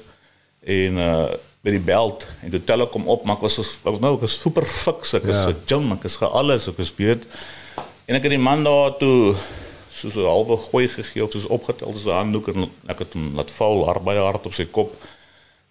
[0.65, 1.27] en uh
[1.65, 4.13] by die belt en toe tel ek hom op maar ek was ek was nou
[4.15, 5.53] ek was super fiks ek is ja.
[5.67, 7.25] gym ek is ge alles ek is weet
[8.07, 9.33] en ek het die man daar toe
[9.99, 13.51] so so halwe gooi gegee of soos opgetel 'n handdoek en ek het hom laat
[13.59, 14.93] val hard baie hard op sy kop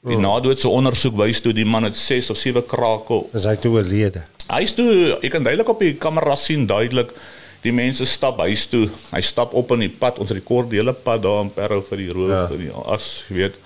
[0.06, 0.22] die oh.
[0.22, 4.22] nadoetse ondersoek wys toe die man het 6 of 7 krake is hy toe oorlede
[4.50, 7.14] hy is toe ek kan duidelik op die kamera sien duidelik
[7.62, 10.92] die mense stap huis toe hy stap op in die pad ons rekord die hele
[10.92, 12.44] pad daar in Parow vir die roof ja.
[12.50, 13.56] vir die as weet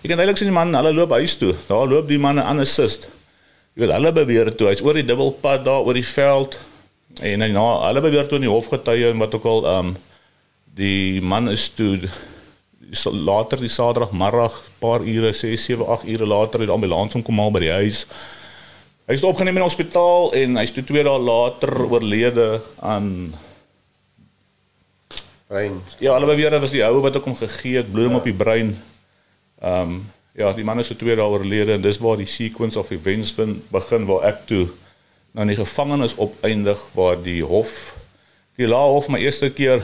[0.00, 1.50] Jy kan eintlik sien die man, hulle loop huis toe.
[1.68, 3.04] Daar loop die manne aan assist.
[3.76, 6.56] Jy weet hulle beweer toe, hy's oor die dubbelpad daar oor die veld
[7.20, 9.98] en dan nou, hulle beweer toe in die hofgetuie en wat ook al ehm um,
[10.76, 11.98] die man is toe
[13.04, 17.38] later die Saterdagmiddag, paar ure, 6, 7, 8 ure later het die ambulans hom kom
[17.38, 18.04] haal by die huis.
[19.06, 23.10] Hy is opgeneem in die hospitaal en hy's toe 2 dae later oorlede aan
[25.50, 25.80] brein.
[25.98, 28.22] Ja, hulle beweer dit was die houe wat ek hom gegee het, bloeding ja.
[28.22, 28.74] op die brein.
[29.60, 30.00] Ehm um,
[30.40, 33.32] ja, die man is so twee dae oorlede en dis waar die sequence of events
[33.36, 34.68] vind begin waar ek toe
[35.34, 37.74] in die gevangenis opeindig waar die hof
[38.58, 39.82] die lahof my eerste keer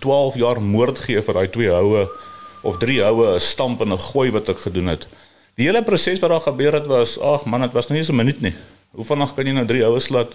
[0.00, 2.08] 12 jaar moord gee vir daai twee houe
[2.62, 5.06] of drie houe 'n stamp en 'n gooi wat ek gedoen het.
[5.56, 8.16] Die hele proses wat daar gebeur het was ag man, dit was nie eens 'n
[8.16, 8.54] minuut nie.
[8.90, 10.34] Hoe vanaand kan jy nou drie houe slat?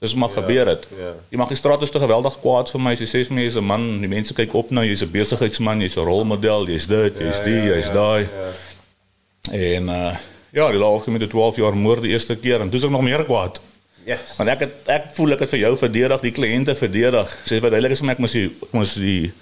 [0.00, 0.86] Dis maar ja, gebeur het.
[0.98, 1.14] Ja.
[1.28, 2.94] Die magistraat is te geweldig kwaad vir my.
[2.96, 5.10] Sy sê vir my jy's 'n man, die mense kyk op na jou, jy's 'n
[5.10, 8.22] besigheidsman, jy's 'n rolmodel, jy's dit, jy's ja, die, jy's ja, ja, daai.
[8.22, 9.58] Ja.
[9.58, 10.16] En uh
[10.50, 12.90] ja, die laag met die 12 jaar moord die eerste keer en toe is ek
[12.90, 13.60] nog meer kwaad.
[14.08, 14.16] Ja.
[14.16, 14.36] Yes.
[14.38, 17.32] Want ek het ek voel ek het vir jou verdedig, die kliënte verdedig.
[17.44, 19.32] Sê wat duidelik is vir my ek moes die ek moes die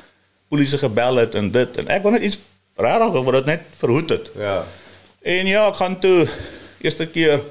[0.51, 2.39] polisie gebel het en dit en ek wou net iets
[2.79, 4.33] rarig oor dit net verhoed het.
[4.39, 4.57] Ja.
[5.27, 6.27] En ja, ek gaan toe
[6.83, 7.45] eerste keer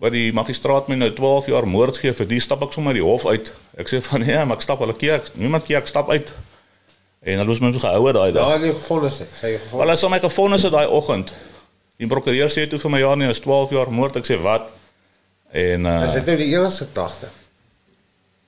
[0.00, 3.04] wat die magistraat my nou 12 jaar moord gee vir die stap ek sommer die
[3.04, 3.52] hof uit.
[3.80, 6.32] Ek sê van nee, maar ek stap hulle keer, niemand keer ek stap uit.
[7.24, 8.48] En hulle het my gehou daai dag.
[8.48, 9.30] Ja, nee, vonnis het.
[9.40, 9.76] Sy gefonnis.
[9.80, 11.32] Hulle het my gefonnis daai oggend.
[12.00, 14.18] Die prokureur sê toe vir my ja nee, is 12 jaar moord.
[14.20, 14.72] Ek sê wat?
[15.54, 17.28] En uh Is dit nou die eerste gedagte?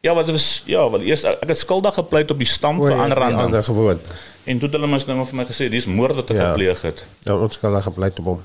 [0.02, 3.20] Ja, wat was ja, want eers ek het skuldig gepleit op die stam vir ander
[3.22, 4.00] aan ander gewoon.
[4.44, 6.48] En toe het hulle mos nou vir my gesê dis moord wat ek ja.
[6.50, 7.04] gepleeg het.
[7.26, 8.40] Ja, onskuldig gepleit op hom.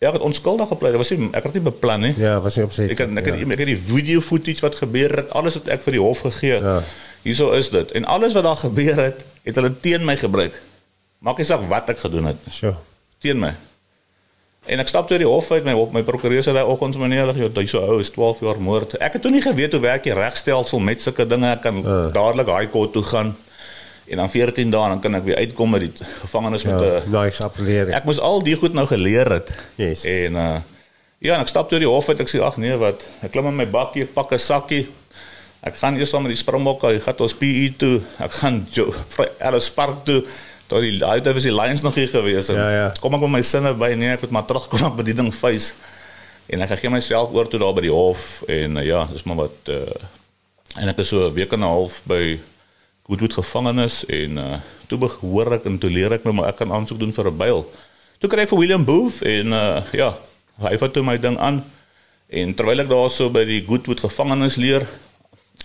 [0.00, 0.96] Ja, ek het onskuldig gepleit.
[1.00, 2.12] Was nie ek het nie beplan nie.
[2.20, 2.94] Ja, was nie opset.
[2.94, 3.48] Ek het ek het, ja.
[3.56, 6.62] ek het die video footage wat gebeur het, alles wat ek vir die hof gegee.
[6.64, 6.78] Ja.
[7.26, 7.92] Hierso is dit.
[8.00, 10.56] En alles wat daar gebeur het, het hulle teen my gebruik.
[11.20, 12.40] Maak nie saak wat ek gedoen het.
[12.48, 12.72] So.
[13.20, 13.52] Teen my.
[14.70, 17.32] En ek stap toe die hof uit my op my prokureur sê daai oggend meneer
[17.34, 18.94] jy jy so ou is 12 jaar moord.
[19.02, 21.48] Ek het toe nie geweet hoe werk die regstelsel met sulke dinge.
[21.50, 21.96] Ek kan uh.
[22.14, 23.34] dadelik high court toe gaan
[24.06, 27.00] en dan 14 dae dan kan ek weer uitkom met die gevangenes met 'n Ja,
[27.10, 27.90] nou ek appeleer.
[27.90, 29.50] Ek moes al die goed nou geleer het.
[29.76, 30.04] Yes.
[30.04, 30.60] En uh
[31.18, 32.20] ja, en ek stap toe die hof uit.
[32.20, 33.02] Ek sê ag nee, wat?
[33.22, 34.86] Ek klim in my bakkie, ek pak 'n sakkie.
[35.62, 38.00] Ek gaan eers saam met die Springbokke, ek gaan ons PE toe.
[38.18, 40.22] Ek gaan Jo- vir Alice Park toe.
[40.72, 42.48] Daar die daai was die Lions nog hier gewees.
[42.48, 42.92] En Ja, ja.
[43.00, 45.74] Kom ek met my sinne by, nee, ek moet maar terugkom op bediening face.
[46.48, 49.44] En ek gee myself oor toe daar by die hof en uh, ja, dis maar
[49.44, 49.84] wat uh
[50.80, 52.40] en ek is so 'n week en 'n half by
[53.04, 56.72] Goodwood gevangenis en uh toe behoor ek en toe leer ek nou maar ek kan
[56.72, 57.60] aansoek doen vir 'n byl.
[58.18, 60.16] Toe kry ek vir William Booth en uh ja,
[60.64, 61.64] hy vat toe my ding aan
[62.28, 64.88] en terwyl ek daar so by die Goodwood gevangenis leer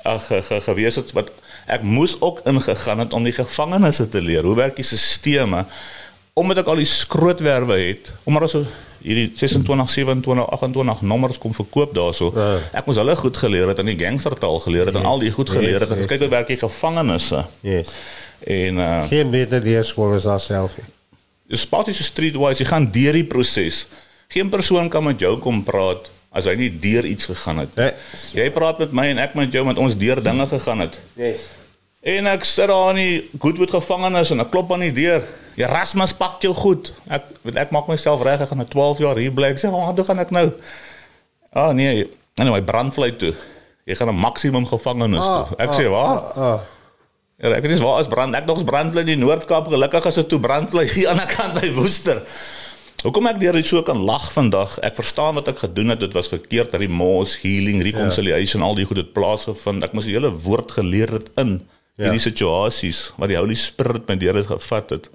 [0.04, 1.32] ag ge, ge, gewees het wat
[1.68, 4.44] ek moes ook ingegaan het om die gevangenisse te leer.
[4.48, 5.66] Hoe werk die stelsels?
[6.38, 8.66] Omdat ek al die skrootwerwe het, omdat ons so
[9.02, 12.32] hierdie 26, 27, 28 nommers kom verkoop daarso.
[12.36, 12.60] Ja.
[12.82, 15.50] Ek moes hulle goed geleer het en die gangstertaal geleer het en al die goed
[15.54, 15.90] geleer het.
[15.96, 17.44] yes, Kyk hoe werk die gevangenisse.
[17.66, 17.90] Yes.
[18.46, 20.78] En uh Geen beter leerskool as haarself.
[20.78, 20.86] nie.
[21.48, 23.86] die spatiese streetwise, jy gaan deur die proses.
[24.28, 27.76] Geen persoon kan met jou kom praat as hy nie deur iets gegaan het.
[27.80, 27.94] Nee.
[28.36, 31.00] Jy praat met my en ek met jou met ons deur dinge gegaan het.
[31.16, 31.46] Yes.
[32.08, 35.26] En ek sit daar in die Goodwood gevangenis en ek klop aan die deur.
[35.60, 36.93] Erasmus pak jou goed.
[37.12, 39.52] Ek ek maak myself reg, ek gaan na 12 jaar hier bly.
[39.52, 40.52] Ek sê, "Waar toe gaan ek nou?"
[41.54, 43.34] Ah nee, nee, my brandvlei toe.
[43.86, 45.56] Jy gaan 'n maksimum gevangenis toe.
[45.58, 46.60] Ek sê, "Waar?" Ah,
[47.38, 48.34] Ja, ek weet nie waar is brand.
[48.36, 49.67] Ek nog brandvlei in die Noord-Kaap.
[49.70, 52.24] Gelukkig is dit toe brandvlei hier aan die ander kant by Woester.
[53.04, 54.80] Hoekom ek deur dit so kan lag vandag?
[54.82, 56.00] Ek verstaan wat ek gedoen het.
[56.00, 56.74] Dit was verkeerd.
[56.74, 59.86] Remorse, healing, reconciliation, al die goed het plaasgevind.
[59.86, 61.60] Ek moes die hele woord geleer het in
[61.98, 62.06] Ja.
[62.12, 65.08] hierdie situasies waar die Holy Spirit my deur het gevat het.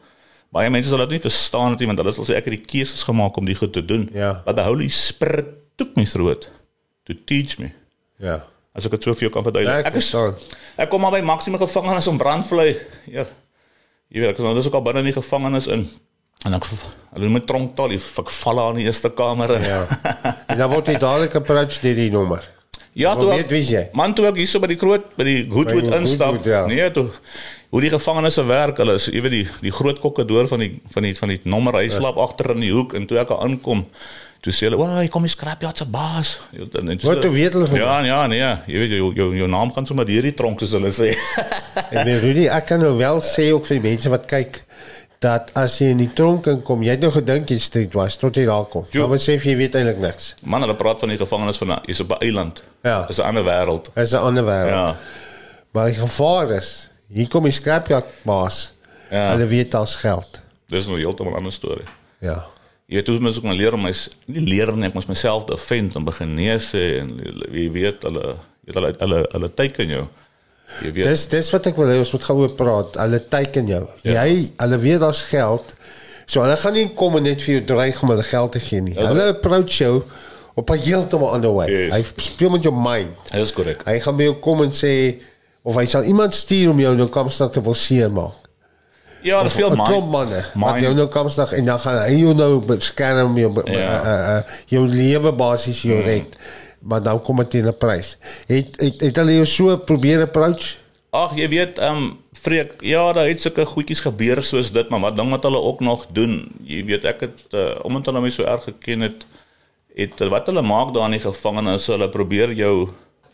[0.53, 3.05] Baie mense sal dit nie verstaan nie want hulle sal sê ek het die keuses
[3.07, 4.09] gemaak om die goed te doen.
[4.14, 4.35] Ja.
[4.45, 6.51] But the Holy Spirit took me through it
[7.07, 7.71] to teach me.
[8.18, 8.42] ja.
[8.73, 9.85] As ek dit so vir jou kan verduidelik.
[9.85, 10.14] Ek Ek is.
[10.81, 12.71] Ek kom maar by maksimum gevangenis om brandvlei.
[13.12, 13.27] Ja.
[14.09, 15.83] Jy weet ek is nou dis ook al binne in die gevangenis in.
[16.49, 19.53] En ek hulle noem dit tronktaal, ek val daar in die eerste kamer.
[19.61, 19.83] Ja.
[20.53, 22.49] En dan word jy dadelik approach deur die nommer.
[22.98, 23.83] Ja Wil toe weet jy?
[23.96, 26.38] Man toe ek hierso by die groot by die Goodwood instap.
[26.38, 26.64] Goodwood, ja.
[26.70, 27.09] Nee, toe
[27.72, 31.09] hoe die gevangenisse werk, hulle is jy weet die die groot kokkedoor van die van
[31.09, 33.87] die van die nommer hy slaap agter in die hoek en toe ek aankom
[34.42, 37.31] Toe sê hulle, "Wag, hier kom die scrapyard se baas." Jy en dit Wat, hoe
[37.33, 40.22] weet hulle van Ja, ja, nee, jy weet jou jou jou naam gaan sommer deur
[40.22, 41.14] die tronk soos hulle sê.
[42.05, 44.64] Nee, Rudy, ek kan nou wel sê ook vir die mense wat kyk
[45.22, 48.37] dat as jy in die tronk inkom, jy het nou gedink jy street was tot
[48.38, 48.87] jy daar kom.
[48.90, 50.32] Maar sê jy weet eintlik niks.
[50.42, 52.64] Man, hulle praat van die gevangenis van is op 'n eiland.
[52.82, 53.06] Ja.
[53.06, 53.90] Dis 'n ander wêreld.
[53.94, 54.74] Is 'n ander wêreld.
[54.74, 54.96] Ja.
[55.72, 58.72] Maar die gevaar is, hier kom die scrapyard baas.
[59.11, 59.30] Ja.
[59.30, 60.40] Hulle weet als geld.
[60.66, 61.87] Dis nou heeltemal 'n ander storie.
[62.18, 62.46] Ja.
[62.87, 63.94] Jy weet hoe mens ook maar leer om my
[64.26, 67.20] nie leer nie, ek moet myself defend en begin neus en
[67.52, 70.06] jy weet hulle jy weet hulle hulle hulle teiken jou.
[70.82, 72.96] Jy weet Dis dis wat ek wil hê ons moet gou oor praat.
[72.96, 73.87] Hulle teiken jou.
[74.02, 74.24] Ja.
[74.24, 75.74] Jy hulle weet daar's geld.
[76.26, 78.80] So hulle gaan nie kom en net vir jou dreig om hulle geld te gee
[78.80, 78.94] nie.
[78.94, 80.02] Ja, Hulle approach jou
[80.54, 81.68] op 'n heeltemal ander way.
[81.70, 81.92] Yes.
[81.92, 83.11] Hy speel met jou mind.
[83.30, 83.82] Dit is korrek.
[83.85, 85.20] Hy gaan by jou kom en sê
[85.62, 88.32] of hy sal iemand stuur om jou nou Kaapstad te wil seermaak.
[89.22, 89.87] Ja, dis veel 'n man.
[89.87, 90.85] Klomp manne wat Mind.
[90.85, 93.72] jou nou Kaapstad en dan gaan hy jou nou beskerm jou Ja.
[93.72, 94.02] ja.
[94.02, 96.26] uh, uh, jou lewe basies jou red.
[96.83, 98.16] Maar dan kom dit teen 'n prys.
[98.47, 100.79] Het het, het hulle jou so probeer approach?
[101.11, 105.01] Ag, jy weet, ehm um, Freek, ja, daar het sulke goedjies gebeur soos dit, maar
[105.01, 108.31] wat ding wat hulle ook nog doen, jy weet ek het uh, omdat hulle my
[108.35, 109.27] so erg geken het,
[109.95, 112.88] het wat hulle maak daar in die gevangenis, hulle probeer jou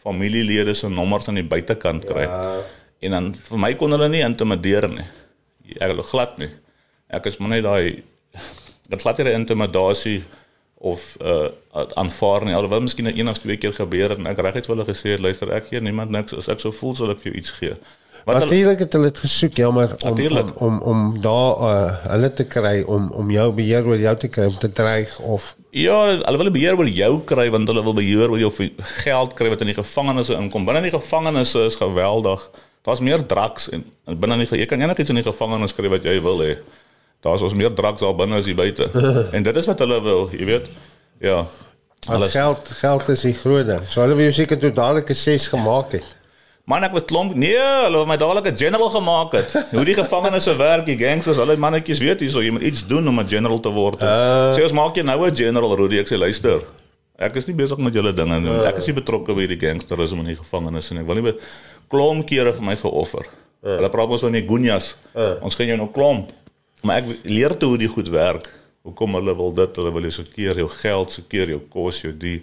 [0.05, 2.27] familielede se nommers aan die buitekant kry.
[2.29, 2.53] Ja.
[3.01, 5.07] En dan vir my kon hulle nie intimideer nie.
[5.79, 6.51] Ek hulle glad nie.
[7.09, 8.03] Ek is maar net daai
[8.89, 10.19] dit glad nie intimidasie
[10.79, 11.49] of uh
[11.95, 12.55] aanvaar nie.
[12.55, 15.21] Alhoewel miskien een of twee keer gebeur het en ek reguit vir hulle gesê het,
[15.21, 17.79] luister ek gee niemand niks as ek so voel sal ek vir jou iets gee.
[18.25, 20.61] Wat Natuurlik het hulle dit gesoek jammer om Natuurlijk.
[20.61, 24.29] om, om om daar uh, hulle te kry om om jou beheer oor jou te
[24.29, 27.95] kry om te dreig of ja, hulle wil beheer oor jou kry want hulle wil
[27.95, 28.53] beheer oor jou
[29.05, 30.67] geld kry wat in die gevangenisse inkom.
[30.69, 32.45] Binne in die gevangenisse is geweldig.
[32.87, 35.91] Daar's meer drugs en, en binne in die jy kan enigiets in die gevangenis kry
[35.93, 36.57] wat jy wil hê.
[37.21, 38.91] Daar's ons meer drugs daar binne as hier buite.
[39.37, 40.69] en dit is wat hulle wil, jy weet.
[41.21, 41.47] Ja.
[42.07, 43.83] want geld geld is die groot ding.
[43.91, 46.17] So hulle wil jou seker tot dadelik 'n 6 gemaak het.
[46.69, 49.51] Man ek het klomp nee, hulle het my dadelik 'n general gemaak het.
[49.71, 53.21] Hoe die gevangenisse werk, die gangsters, hulle mannetjies weet hierso, jy moet iets doen om
[53.21, 54.03] 'n general te word.
[54.03, 56.61] Uh, sê ons maak jy nou 'n general, Rudy, ek sê luister.
[57.19, 58.51] Ek is nie besig met julle dinge nie.
[58.69, 61.01] Ek is nie betrokke by die gangsterisme in die gevangenis nie.
[61.01, 61.35] Ek wil nie
[61.91, 63.27] klomp kere vir my geoffer.
[63.59, 63.75] Uh.
[63.75, 64.95] Hulle praat ons van die gunyas.
[65.17, 65.35] Uh.
[65.43, 66.31] Ons gaan jou nou klomp.
[66.83, 68.49] Maar ek leer toe hoe die goed werk.
[68.87, 69.77] Hoekom hulle wil dit?
[69.77, 72.43] Hulle wil so keer jou geld, so keer jou kos, jou die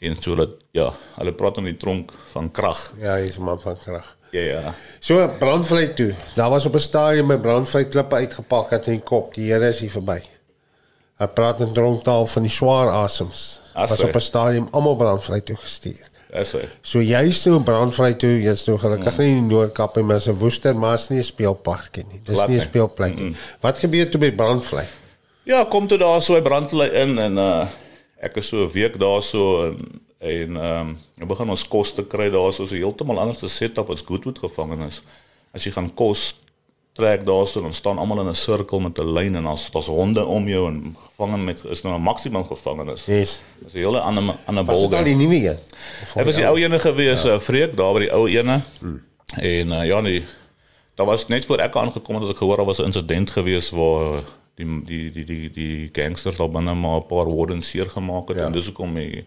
[0.00, 2.92] en so dat ja, hulle praat in die tronk van krag.
[2.98, 4.16] Ja, hy's 'n man van krag.
[4.30, 4.74] Ja ja.
[5.00, 6.14] So brandvlei toe.
[6.34, 9.34] Daar was op 'n stadium my brandvlei klippe uitgepak het in kop.
[9.34, 10.22] Die Here is hier verby.
[11.18, 13.60] Hy praat in dronktaal van die swaar asems.
[13.74, 16.09] As Was op 'n stadium almal brandvlei toe gestuur.
[16.30, 16.62] Dis hy.
[16.82, 20.28] So jy's toe brandvlei toe, jy's toe gelukkig nie in die Noordkap nie, maar is
[20.28, 22.20] 'n woester, maar is nie 'n speelparkie nie.
[22.24, 22.66] Dis Glad nie 'n nie.
[22.68, 23.36] speelplek nie.
[23.60, 24.86] Wat gebeur toe by brandvlei?
[25.44, 27.66] Ja, kom toe daar so 'n brandlei in en uh
[28.22, 32.04] ek is so 'n week daar so en en ehm um, begin ons kos te
[32.04, 35.02] kry daar so heeltemal anders te setup as Goodwood gevangenis.
[35.54, 36.34] As jy gaan kos
[36.92, 39.86] trek daar so dan staan almal in 'n sirkel met 'n lyn en daar's daar's
[39.86, 43.04] honde om jou en gevangen met is nou 'n maksimum gevangenis.
[43.04, 43.40] Yes.
[43.58, 45.58] Dis 'n hele ander ander Was dit al die nuwe een?
[46.14, 47.40] Dit was die ou ene gewees, ja.
[47.40, 48.60] Freek, daar by die ou ene.
[48.80, 49.02] Hmm.
[49.36, 50.24] En uh, ja nee,
[50.94, 53.70] daar was net voor ek aangekom het dat ek gehoor daar was 'n insident gewees
[53.70, 54.22] waar
[54.54, 58.36] die die die die die gangsters daar binne maar 'n paar wordens seer gemaak het
[58.36, 58.44] Ja.
[58.46, 59.24] en dis hoekom die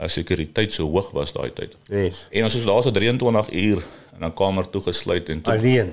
[0.00, 1.76] uh, sekuriteit so hoog was daai tyd.
[1.88, 2.26] Yes.
[2.30, 3.82] En ons is daar so 23 uur
[4.18, 5.92] in 'n kamer toegesluit en toe Alleen.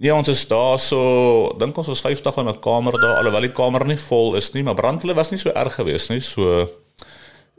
[0.00, 1.00] Nee, ons is daar so,
[1.60, 4.62] dink ons was 50 in 'n kamer daar, alhoewel die kamer nie vol is nie,
[4.62, 6.68] maar brandvlei was nie so erg geweest nie, so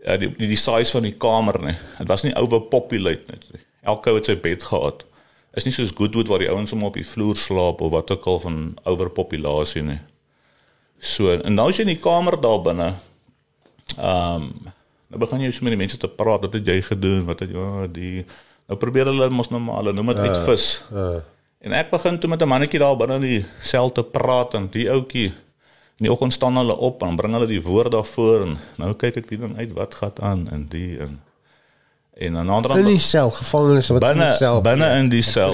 [0.04, 1.76] ja, die die, die size van die kamer nie.
[2.00, 3.62] Dit was nie overpopulate net nie.
[3.84, 5.06] Elke ou het sy bed gehad.
[5.54, 8.26] Is nie soos Goodwood waar die ouens sommer op die vloer slaap of wat ook
[8.26, 10.00] al van overpopulasie nie.
[11.00, 12.94] So en nou as jy in die kamer daar binne,
[13.98, 14.72] ehm um,
[15.12, 17.26] nou begin jy so met die mense te praat, wat het jy gedoen?
[17.28, 18.26] Wat het jy oh, die
[18.72, 20.68] nou probeer hulle mos nou maar hulle noem dit uit vis.
[20.89, 21.20] Uh,
[21.62, 24.68] En ek begin toe met 'n mannetjie daar binne in die sel te praat en
[24.72, 25.28] die ouetjie
[26.01, 29.18] in die oggend staan hulle op en bring hulle die woord daarvoor en nou kyk
[29.22, 31.20] ek die ding uit wat gaan aan in die en
[32.18, 34.62] en die ander in die sel, gevangenes wat in binne die sel.
[34.62, 35.53] binne in die sel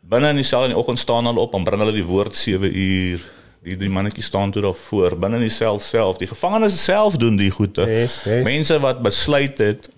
[0.00, 2.34] binne in die sel in die oggend staan hulle op en bring hulle die woord
[2.34, 3.20] 7 uur
[3.64, 7.36] die die mannetjie staan toe daarvoor binne in die sel self die gevangenes self doen
[7.36, 8.44] die goede Yes, yes.
[8.44, 9.88] mense wat besluit het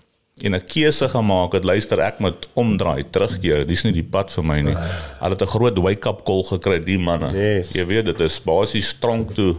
[0.43, 4.43] en 'n keuse gemaak het luister ek moet omdraai terugkeer dis nie die pad vir
[4.43, 4.75] my nie
[5.19, 7.71] hulle het 'n groot wake up call gekry die manne Yes.
[7.73, 9.55] jy weet dit is basies tronk toe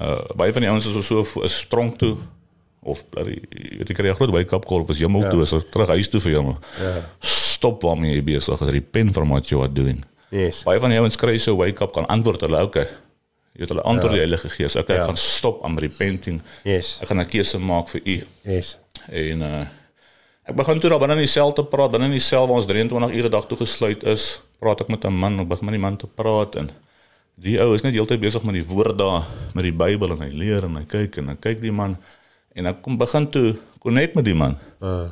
[0.00, 2.16] uh baie van die ouens is so is tronk toe
[2.86, 5.54] of jy weet, jy kry 'n groot wake up call of is hemel toe is
[5.70, 7.02] terug huis toe vir jou ja.
[7.20, 10.62] stop waarmee jy besig is repent from what you are doing Yes.
[10.64, 12.86] baie van die ouens kry so wake up kan antwoord hulle okay
[13.54, 14.18] jy weet hulle antwoord ja.
[14.18, 15.02] die Heilige Gees okay Ja.
[15.02, 16.98] ek gaan stop I'm repenting Yes.
[17.00, 18.76] ek gaan 'n keuse maak vir u Yes.
[19.10, 19.66] En uh
[20.46, 22.60] ek begin toe daar binne in die sel te praat, binne in die sel waar
[22.60, 25.74] ons 23 ure 'n dag toegesluit is, praat ek met 'n man, ek begin met
[25.74, 26.70] die man te praat en
[27.34, 30.30] die ou is net heeltyd besig met die woord daar, met die Bybel en hy
[30.30, 31.96] leer en hy kyk en hy kyk die man.
[32.54, 34.56] En ek kom begin toe connect met die man.
[34.80, 35.10] Uh,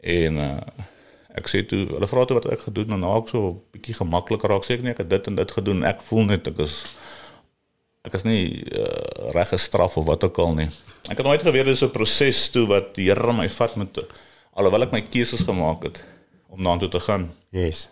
[0.00, 0.60] En uh
[1.38, 3.94] ek sê toe, hulle vra toe wat ek gedoen en nou ek so 'n bietjie
[3.94, 5.84] gemaklik raak, sê ek nee, ek het dit en dit gedoen.
[5.86, 6.74] Ek voel net ek is
[8.08, 8.84] ek is nie uh,
[9.36, 10.68] reg gestraf of wat ook al nie.
[11.08, 14.00] Ek het nooit geweet dis 'n proses toe wat die Here my vat met
[14.56, 16.04] alhoewel ek my keuses gemaak het
[16.48, 17.30] om na toe te gaan.
[17.52, 17.88] yes.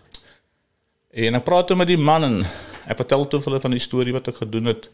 [1.17, 2.47] En ek praat toe met die man en
[2.87, 4.91] ek vertel toe hulle van die storie wat ek gedoen het.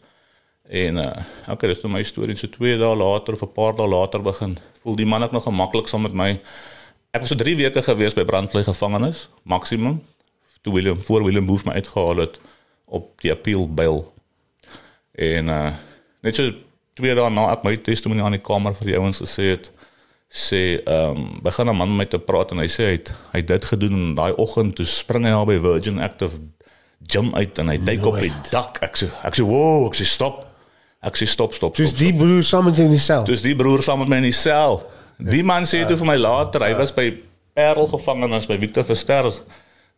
[0.70, 2.36] En uh okay, dis nou my storie.
[2.36, 5.42] So 2 dae later of 'n paar dae later begin voel die man ook nog
[5.42, 6.40] gemaklik saam met my.
[7.10, 10.02] Ek was so 3 weke gewees by brandvlei gevangenes, maksimum.
[10.62, 12.40] Toe Willem voor Willem Boef my uitgehaal het
[12.86, 14.11] op die appeal bail.
[15.12, 15.72] En uh
[16.22, 16.52] net so
[17.00, 19.70] 2 dae na ek my testimonie aan die kamer vir die ouens gesê het,
[20.32, 23.12] sê ehm um, begin 'n man met my te praat en hy sê hy het,
[23.32, 26.38] hy het dit gedoen en daai oggend toe spring hy daar by Virgin Active
[27.06, 28.78] gym uit en hy duik op die dak.
[28.82, 30.46] Ek sê ek sê wow, ek sê stop.
[31.02, 31.74] Ek sê stop, stop.
[31.74, 33.24] Stop, die broer saam met jou in die sel.
[33.26, 34.84] Dis die broer saam met my in die sel.
[35.18, 37.08] Die man sê toe vir my later, hy was by
[37.52, 39.28] Parel gevangenes by Victor Verster.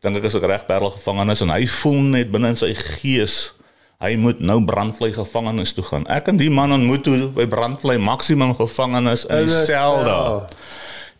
[0.01, 3.53] Dink ek is ook reg Parel gevangenes en hy voel net binne in sy gees
[4.01, 6.07] hy moet nou brandvlei gevangenes toe gaan.
[6.07, 10.47] Ek en die man ontmoet toe by brandvlei maksimum gevangenes in In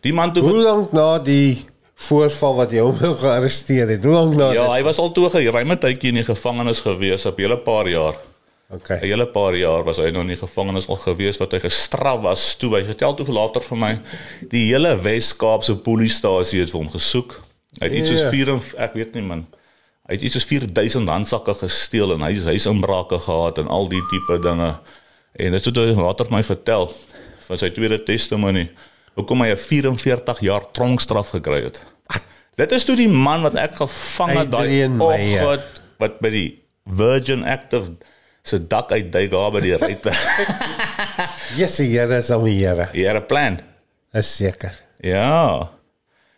[0.01, 1.65] die man toe Hoe lank na die
[1.95, 4.03] voorval wat jy hom wil gearresteer het?
[4.03, 4.71] Hoe lank na Ja, dit?
[4.75, 7.87] hy was al toe 'n geruime tydjie in die gevangenis gewees, op 'n hele paar
[7.87, 8.13] jaar.
[8.13, 8.99] 'n Okay.
[8.99, 12.55] hele paar jaar was hy nog in die gevangenis al gewees wat hy gestraf was
[12.55, 13.99] toe hy vertel toe later vir my
[14.49, 17.41] die hele Wes-Kaapse polisiestasie het vir hom gesoek.
[17.79, 18.29] Hy het iets soos Ja.
[18.31, 19.45] 4 en ek weet nie man.
[20.05, 24.03] Hy het iets soos 4000 handsakke gesteel en hy het huisinbrake gehad en al die
[24.11, 24.75] tipe dinge.
[25.35, 26.91] En dit het hy later my vertel
[27.47, 28.69] van sy tweede testimonie
[29.17, 31.81] hoekom hy 'n 44 jaar tronkstraf gekry het.
[32.55, 35.43] Dit is toe die man wat ek gevang het daai Meyer.
[35.43, 37.97] oggend wat by die Virgin Active
[38.43, 40.11] se dak uitduik daar by die ruitte.
[41.59, 42.89] Yes, die Here is al die Here.
[42.93, 43.59] Het 'n plan.
[44.13, 44.81] Is seker.
[44.99, 45.74] Ja.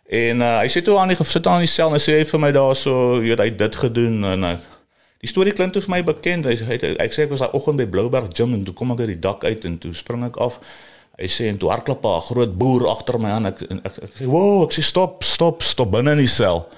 [0.08, 2.24] En uh, hy sê toe aan die gesit aan die sel en hy sê hy
[2.24, 4.56] vir my daar so, jy weet hy het dit gedoen en uh,
[5.20, 6.44] Die storie klink toe vir my bekend.
[6.46, 8.92] Hy hy hy- ek sê ek was daai oggend by Blouberg Gym en toe kom
[8.92, 10.60] ek uit die dak uit en toe spring ek af.
[11.18, 13.46] Hy sê en toe hardloop 'n groot boer agter my aan.
[13.46, 16.68] Ek en ek, ek sê, "Wow, ek sê stop, stop, stop binne in die sel."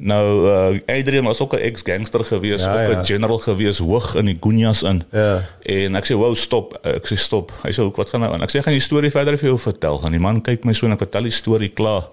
[0.00, 3.04] Nou uh, Adrian was ook 'n ex-gangster gewees, Ja, ook 'n ja.
[3.04, 5.04] general gewees hoog in die Gunjas in.
[5.12, 5.42] Ja.
[5.62, 8.50] En ek sê, "Wow, stop." Ek sê, "Stop." Hy sê, "Wat gaan nou aan?" Ek
[8.50, 10.86] sê, "Ek gaan die storie verder vir jou vertel." En die man kyk my so
[10.86, 12.08] en ek vertel die storie klaar.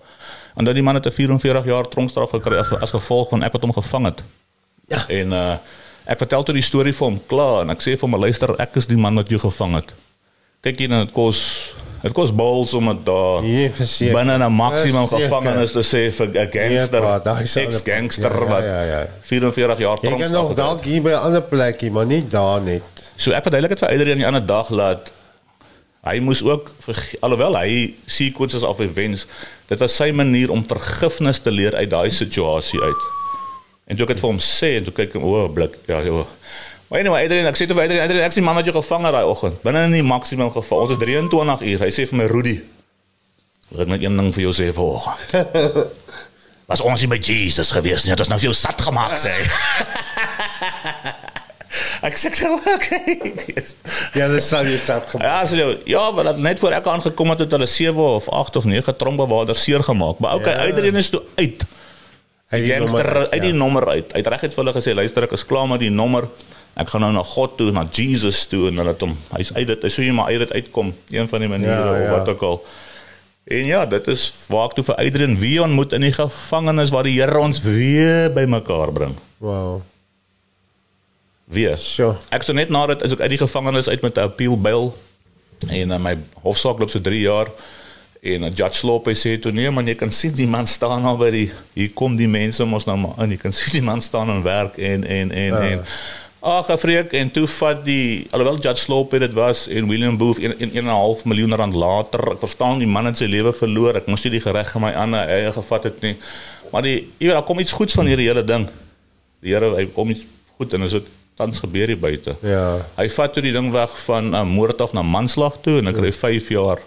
[0.57, 3.51] En dan die man het 'n 44 jaar tronkstraf gekry as, as gevolg van ek
[3.51, 4.23] wat hom gevang het.
[4.87, 5.05] Ja.
[5.07, 5.55] En uh
[6.07, 8.75] ek vertel toe die storie vir hom klaar en ek sê vir hom, "Luister, ek
[8.75, 9.93] is die man wat jou gevang het."
[10.61, 13.41] Kyk hier, nou, dit kos dit kos balls om dit daar
[13.73, 14.13] verseker.
[14.13, 18.31] binne 'n maksimum gevangenis te sê vir 'n gangster, Nee, pa, daai is ander- ex-gangster
[18.33, 19.05] ja, ja, wat ja, ja.
[19.21, 20.71] 44 jaar Jy kan tronkstraf nog gekry het.
[20.73, 22.83] dalk hier by 'n ander plekkie, maar nie daar net.
[23.17, 25.11] So ek verduidelik dit vir Adrian die ander dag laat
[26.05, 26.71] hy moes ook
[27.25, 29.25] alhoewel hy sequences of events
[29.67, 33.05] dit was sy manier om vergifnis te leer uit daai situasie uit.
[33.87, 35.77] En toe ek dit vir hom sê en toe kyk hy o, oh, blik.
[35.87, 36.23] Ja, ja.
[36.87, 39.07] Maar anyway, Adrian, ek sê toe vir Adrian, Adrian, ek sien man wat jy gevang
[39.07, 39.59] het daai oggend.
[39.63, 40.85] Binne in die maksimum geval.
[40.85, 41.83] Ons is 23 uur.
[41.83, 42.57] Hy sê vir my Rudy,
[43.71, 45.95] "Ek het net een ding vir jou sê vanoggend."
[46.69, 48.11] Was ons nie by Jesus gewees nie.
[48.11, 49.39] Dit is nou vir jou sat gemaak sê.
[52.23, 52.29] hy.
[52.29, 53.33] ek sê okay.
[54.19, 55.25] Ja, dis sal jy stad gemaak.
[55.27, 58.55] Ja, so ja, maar dat net voor ek aangekom het het hulle 7 of 8
[58.61, 60.19] of 9 tronkbewaarders seer gemaak.
[60.19, 60.67] Maar okay, Ja.
[60.69, 61.63] uitreen is toe uit.
[62.49, 64.11] Hy Die gangster uit die nommer uit.
[64.15, 66.29] Hy het reg het vir hulle gesê, luister ek is klaar met die nommer.
[66.77, 69.17] Ek gaan nou na God toe, na Jesus toe en hulle het hom.
[69.35, 69.81] Hy's uit dit.
[69.83, 72.11] Hy sê jy maar uit dit uitkom, een van die maniere Ja, of ja.
[72.19, 72.59] wat ook al.
[73.47, 77.03] En ja, dit is waar ek toe vir Adrian wie ontmoet in die gevangenis waar
[77.07, 79.15] die Here ons weer bymekaar bring.
[79.43, 79.81] Wow.
[81.47, 81.77] Weer.
[81.79, 82.15] So.
[82.35, 84.89] Ek sou net nadat as ek uit die gevangenis uit met 'n appeal bail
[85.71, 87.47] en uh, my hofsaak loop so 3 jaar
[88.21, 91.17] en 'n judge Slope sê toe nee man jy kan sien die man staan al
[91.17, 94.01] by die hier kom die mense mos nou maar in jy kan sien die man
[94.01, 95.61] staan en werk en en en Ja.
[95.71, 95.85] en
[96.41, 101.23] ag afreek en toe vat die alhoewel judge Slope dit was en William Booth 1.5
[101.25, 104.41] miljoen rand later ek verstaan die man het sy lewe verloor ek moes nie die
[104.43, 106.15] gereg in my ander eie gevat het nie
[106.71, 108.67] maar die jy weet daar kom iets goeds van hierdie hele ding
[109.41, 110.25] die Here hy kom iets
[110.57, 112.81] goed en is dit tans gebeur hier buite Ja.
[112.97, 115.87] Hy vat toe die ding weg van 'n uh, moord af na manslag toe en
[115.87, 116.81] ek kry 5 jaar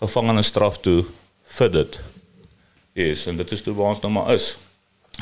[0.00, 1.04] gevangenisstraf toe
[1.58, 1.98] vir dit.
[2.96, 4.56] Yes, en dit is toe waar ons nou maar is.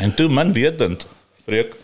[0.02, 1.06] En toe min wetend,
[1.46, 1.74] breek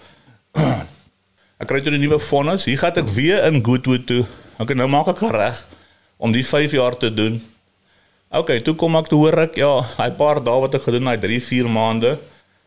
[1.61, 2.67] ek kry toe die nuwe vonnis.
[2.67, 4.25] Hier gaan ek weer in Goodwood toe.
[4.59, 5.63] Okay, nou maak ek reg
[6.19, 7.41] om die 5 jaar te doen.
[8.31, 11.17] Okay, toe kom ek toe hoor ek ja, hy paar dae wat ek gedoen, hy
[11.19, 12.13] 3, 4 maande.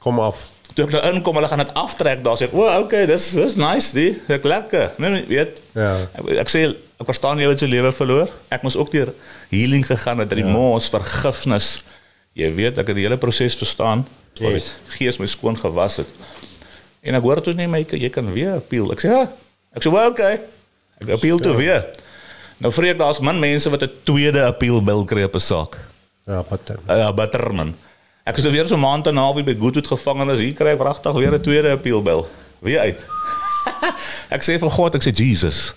[0.04, 0.53] Kom af.
[0.74, 2.24] Toe ek daar inkom, hulle gaan dit aftrek.
[2.26, 4.22] Daar sê ek, "O, oh, okay, dis dis nice, die.
[4.28, 5.62] Ek lekker." Nee, nee, weet.
[5.74, 6.08] Ja.
[6.14, 8.30] Ek, ek sê ek verstaan jy het sy lewe verloor.
[8.50, 9.14] Ek moes ook deur
[9.50, 11.84] healing gegaan het, remorse, vergifnis.
[12.34, 14.08] Jy weet, ek het die hele proses verstaan.
[14.42, 14.74] Yes.
[14.98, 16.08] gees my skoon gewas het.
[17.04, 18.92] En ek hoor toe net my jy kan weer appeal.
[18.92, 19.30] Ek sê, "Ja."
[19.76, 20.42] Ek sê, "Well, okay."
[21.02, 21.86] Ek appeal toe weer.
[22.64, 25.78] Nou vreek daar's min mense wat 'n tweede appeal bil kry op 'n saak.
[26.26, 26.80] Ja, patter.
[26.88, 27.76] Ja, uh, Butterman.
[28.24, 30.40] Ek is nou weer so maand en 'n half by Goodwood gevangenis.
[30.40, 32.24] Hier kry ek pragtig weer 'n tweede appeal bill.
[32.62, 33.00] Weer uit.
[34.36, 35.74] ek sê vir God, ek sê Jesus.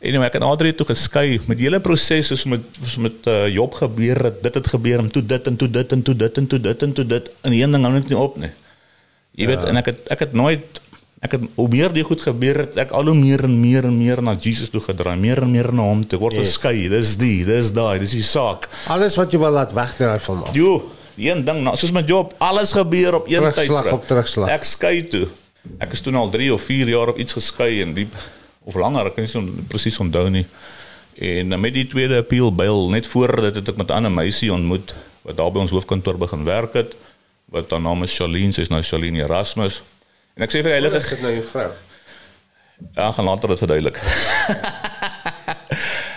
[0.00, 3.26] En nou ek het Adrie toe geskei met die hele proses soos met soos met
[3.26, 4.42] uh, Job gebeur het.
[4.42, 6.82] Dit het gebeur en toe dit en toe dit en toe dit en toe dit
[6.82, 8.50] en toe dit en een ding hou net nie op nie.
[9.36, 10.80] Jy weet en ek het ek het nooit
[11.20, 13.96] ek het hoe meer die goed gebeur het, ek al hoe meer en meer en
[13.98, 16.56] meer na Jesus toe gedraai, meer en meer na hom toe word Yes.
[16.56, 16.88] geskei.
[16.88, 18.68] Dis die, dis daai, dis die saak.
[18.88, 20.54] Alles wat jy wil laat wegdraai van af.
[20.54, 23.54] Jo, die een ding, nou, soos met Job, alles gebeur op een tyd.
[23.54, 24.52] Terugslag op terugslag.
[24.52, 25.26] Ek skei toe.
[25.82, 28.14] Ek is toe al 3 of 4 jaar op iets geskei en diep
[28.66, 30.44] of langer, ek kan nie so presies onthou nie.
[31.16, 34.12] En uh, met die tweede appeal bail net voor dit het ek met 'n ander
[34.12, 36.96] meisie ontmoet wat daar by ons hoofkantoor begin werk het
[37.50, 39.82] wat haar naam is Charlene, sy's nou Charlene Erasmus.
[40.34, 41.70] En ek sê vir die heilige Is dit nou jou vrou?
[42.94, 44.00] Ja, gaan later dit verduidelik.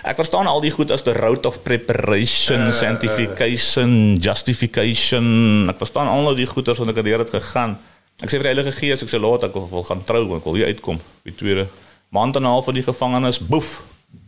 [0.03, 5.69] ek verstaan al die goed as the route of preparation, sanctification, justification.
[5.69, 7.77] Ek verstaan al nou die goeders wat ek deur het gegaan.
[8.19, 10.57] Ek sê vir die Heilige Gees, ek sê laat ek wil gaan trou, ek wil
[10.59, 10.99] hier uitkom.
[11.23, 11.69] Die tweede
[12.11, 13.83] maand en 'n half van die gevangenis, boef.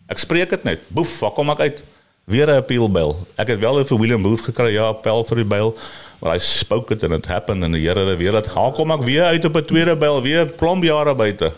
[0.07, 0.79] Ek spreek dit net.
[0.87, 1.83] Boef, waar kom ek uit?
[2.25, 3.27] Weer 'n appeal bail.
[3.37, 5.75] Ek het wel vir William Booth gekry, ja, appel vir die bail.
[6.21, 8.91] Maar hy spoke it and it happened en die Here het weer dat gaan kom
[8.91, 11.51] ek weer uit op 'n tweede bail, weer klomp jare buite.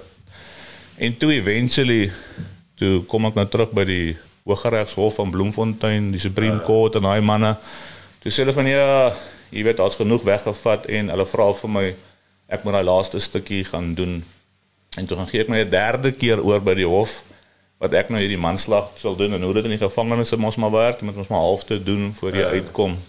[0.98, 2.12] En toe eventually
[2.84, 4.14] toe kom ek nou terug by die
[4.44, 7.54] Hooggeregshof van Bloemfontein, die Supreme Court en daai manne.
[8.20, 8.88] Toe sê hulle van ja,
[9.56, 11.84] jy weet daar's genoeg weggevat en hulle vra vir my
[12.52, 14.18] ek moet daai laaste stukkie gaan doen.
[15.00, 17.22] En toe gaan gee ek my 'n derde keer oor by die hof
[17.80, 20.72] wat ek nou hierdie manslag sal doen en hoe dit in die gevangenis mos maar
[20.72, 23.00] werk, jy moet ons maar half te doen voor jy uitkom.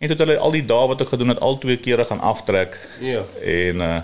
[0.00, 2.20] En toe het hulle al die dae wat ek gedoen het al twee kere gaan
[2.20, 2.78] aftrek.
[3.00, 3.22] Ja.
[3.44, 4.00] En uh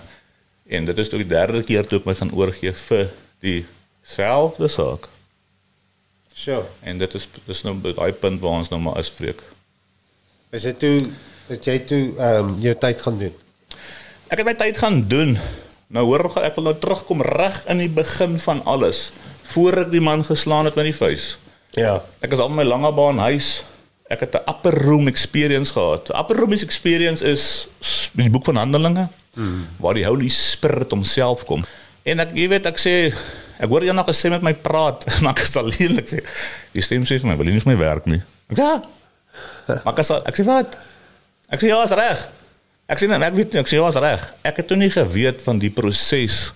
[0.67, 3.11] En dit is toe die derde keer toe ek my gaan oorgee vir
[4.07, 5.09] dieselfde saak.
[6.37, 9.41] So, En dit is dis nou by daai punt waar ons nou maar is vreek.
[10.53, 11.09] is dit toe
[11.49, 13.33] dat jy toe ehm um, jou tyd gaan doen?
[14.29, 15.37] Ek het my tyd gaan doen.
[15.89, 19.11] Nou hoor ek wil nou terugkom reg in die begin van alles.
[19.43, 21.37] Voor ek die man geslaan het met die vuis.
[21.77, 22.03] Ja.
[22.21, 23.63] Ek is al in my lange baan huis.
[24.11, 26.09] Ek het 'n upper room experience gehad.
[26.15, 29.67] Upper room experience is s- die boek van Handelinge mm.
[29.79, 31.65] waar die Holy Spirit homself kom.
[32.03, 33.15] En ek jy weet ek sê
[33.59, 36.23] ek hoor eendag 'n stem met my praat, maar ek is alleen ek sê
[36.73, 39.81] die stem sê vir my, "Wil jy nie vir my werk nie?" Ek sê, Ja.
[39.85, 40.77] Maar ek sê ek sê wat?
[41.51, 42.21] Ek sê ja, is reg.
[42.89, 44.23] Ek sê nee, ek weet nie, ek sê ja, is reg.
[44.47, 46.53] Ek het toe nie geweet van die proses.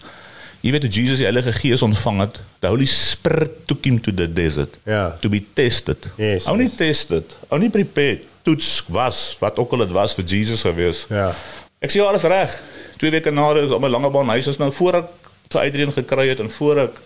[0.63, 2.41] Jy weet hoe Jesus die Heilige Gees ontvang het.
[2.61, 5.17] The Holy Spirit took him to the desert Ja.
[5.23, 6.11] to be tested.
[6.17, 6.77] Yes, Only yes.
[6.77, 8.21] tested, only prepared.
[8.45, 11.07] Toets was wat ook al dit was vir Jesus gewees.
[11.11, 11.35] Ja.
[11.81, 12.55] Ek sê ja, alles reg.
[12.99, 15.09] Twee weke na dit op my lange baan huis is nou voor ek
[15.51, 16.99] vir Adrian gekry het en voor ek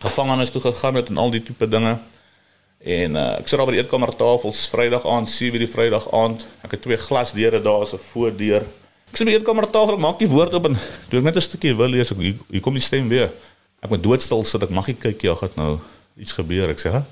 [0.00, 1.98] gevangenis toe gegaan het en al die tipe dinge.
[2.80, 6.46] En uh, ek sit daar by die eetkamertafels Vrydag aand, 7:00 die Vrydag aand.
[6.64, 8.64] Ek het twee glasdeure daar 'n voordeur.
[9.10, 10.78] Ek sit by die eetkamertafel, ek maak die woord op en
[11.08, 13.32] toe ek net 'n stukkie wil lees, ek hier, hier kom die stem weer.
[13.80, 15.78] Ek moet doodstil sit, ek mag nie kyk ja, gaan nou
[16.16, 16.68] iets gebeur.
[16.68, 17.04] Ek sê, "Ha?"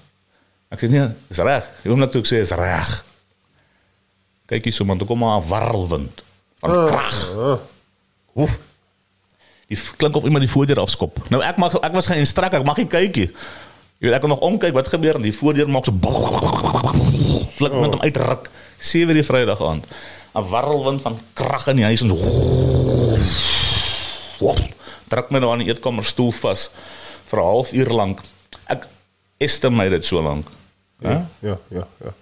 [0.71, 3.05] Ek sê, "Nee, is reg." Die oomblik toe ek sê is reg.
[4.47, 6.23] Kyk hier so man, toe kom maar 'n warrelwind
[6.61, 7.35] van krag.
[7.37, 7.59] Oh,
[8.37, 8.59] Oef.
[9.69, 11.19] Die klink of iemand die voordeur afskop.
[11.29, 13.31] Nou ek mag ek was geïnstrak, ek mag nie kyk nie.
[13.99, 15.93] Jy weet ek kan nog omkyk wat gebeur en die voordeur maak so
[17.59, 18.49] klink met hom uitruk.
[18.79, 19.85] 7 die Vrydag aand.
[20.39, 22.13] 'n Warrelwind van krag in die huis en
[25.09, 26.69] druk my nou aan die eetkamerstoel vas
[27.31, 28.23] vir 'n halfuur lank.
[28.69, 28.87] Ek
[29.41, 30.47] estimate dit so lank.
[31.03, 32.13] ja, ja, ja, ja.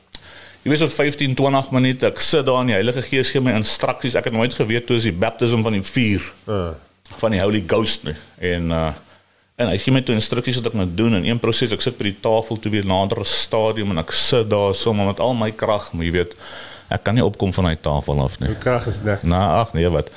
[0.63, 3.53] Jy weet so 15 20 minute ek sit daar en die Heilige Gees gee my
[3.53, 4.15] instruksies.
[4.15, 6.75] Ek het nooit geweet toe is die baptism van die vuur Uh,
[7.19, 8.17] van die Holy Ghost nie.
[8.39, 8.93] En uh
[9.57, 11.71] en hy gee my toe instruksies wat ek moet doen in een proses.
[11.73, 15.07] Ek sit by die tafel toe weer nader 'n stadium en ek sit daar sommer
[15.07, 16.35] met al my krag, maar jy weet,
[16.91, 18.49] ek kan nie opkom van daai tafel af nie.
[18.49, 19.23] die krag is niks.
[19.23, 20.11] Nou ag nee wat.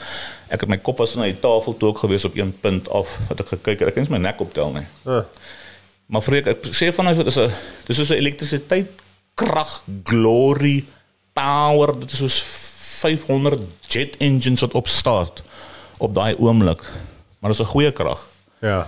[0.49, 3.07] Ek het my kop was na die tafel toe ook gewees op een punt af
[3.29, 3.87] wat ek gekyk het.
[3.87, 4.85] Ek kan nie my nek optel nie.
[5.05, 5.21] Uh,
[6.09, 7.51] Maar vreek, ek sê vanuit dit is 'n
[7.87, 8.87] dis is 'n elektrisiteit
[9.35, 10.83] krag glory
[11.33, 12.43] power dit is soos
[13.01, 15.41] 500 jet engines wat opstart
[15.99, 16.81] op daai oomblik.
[17.39, 18.27] Maar dis 'n goeie krag.
[18.61, 18.87] ja.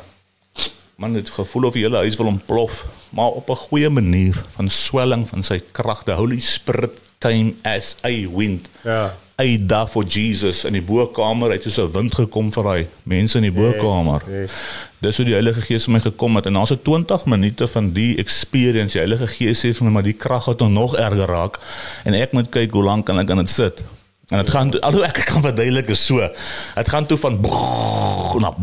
[1.01, 4.70] Man het gevoel of die hele huis wil ontplof, maar op 'n goeie manier van
[4.70, 6.03] swelling van sy krag.
[6.03, 8.70] The Holy Spirit came as a wind.
[8.84, 9.14] Ja.
[9.38, 13.38] Hy daar vir Jesus in die bokamer het soos 'n wind gekom vir hy mense
[13.38, 14.22] in die bokamer.
[14.30, 14.51] yes.
[14.99, 17.91] Dis hoe die Heilige Gees vir my gekom het en na so 20 minute van
[17.93, 21.59] die experience, die Heilige Gees sê vir my maar die krag het nog erger raak
[22.03, 23.84] en ek moet kyk hoe lank kan ek aan dit sit.
[24.32, 26.23] En dit gaan toe- alhoewel ek kan verduidelik is so.
[26.75, 27.41] Dit gaan toe van
[28.39, 28.53] na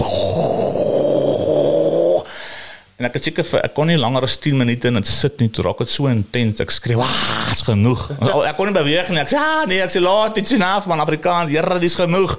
[2.98, 5.36] En ek het seker vir ek kon nie langer as 10 minute in dit sit
[5.38, 6.58] nie, toe raak dit so intens.
[6.60, 9.20] Ek skreeu, "Ah, is genoeg." Oh, ek kon nie beweeg nie.
[9.20, 11.50] Ek sê, "Ah, nee, ek sê laat dit sien af man Afrikaans.
[11.50, 12.38] Here, dis genoeg."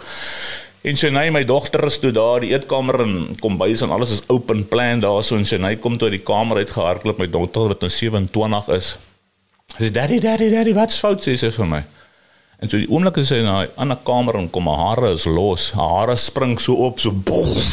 [0.82, 4.68] En Shenay, my dogter is toe daar, die eetkamer en kombuis en alles is open
[4.68, 7.80] plan daar so en Shenay kom toe uit die kamer uit gehardloop my dogter wat
[7.82, 8.96] nou 27 is.
[9.78, 11.84] Sy sê, "Daddy, daddy, daddy, wat's fout?" sê sy vir my.
[12.60, 15.72] En so die oomblik as sy in 'n ander kamer kom, haar hare is los.
[15.72, 17.64] Haar hare spring so op, so boef.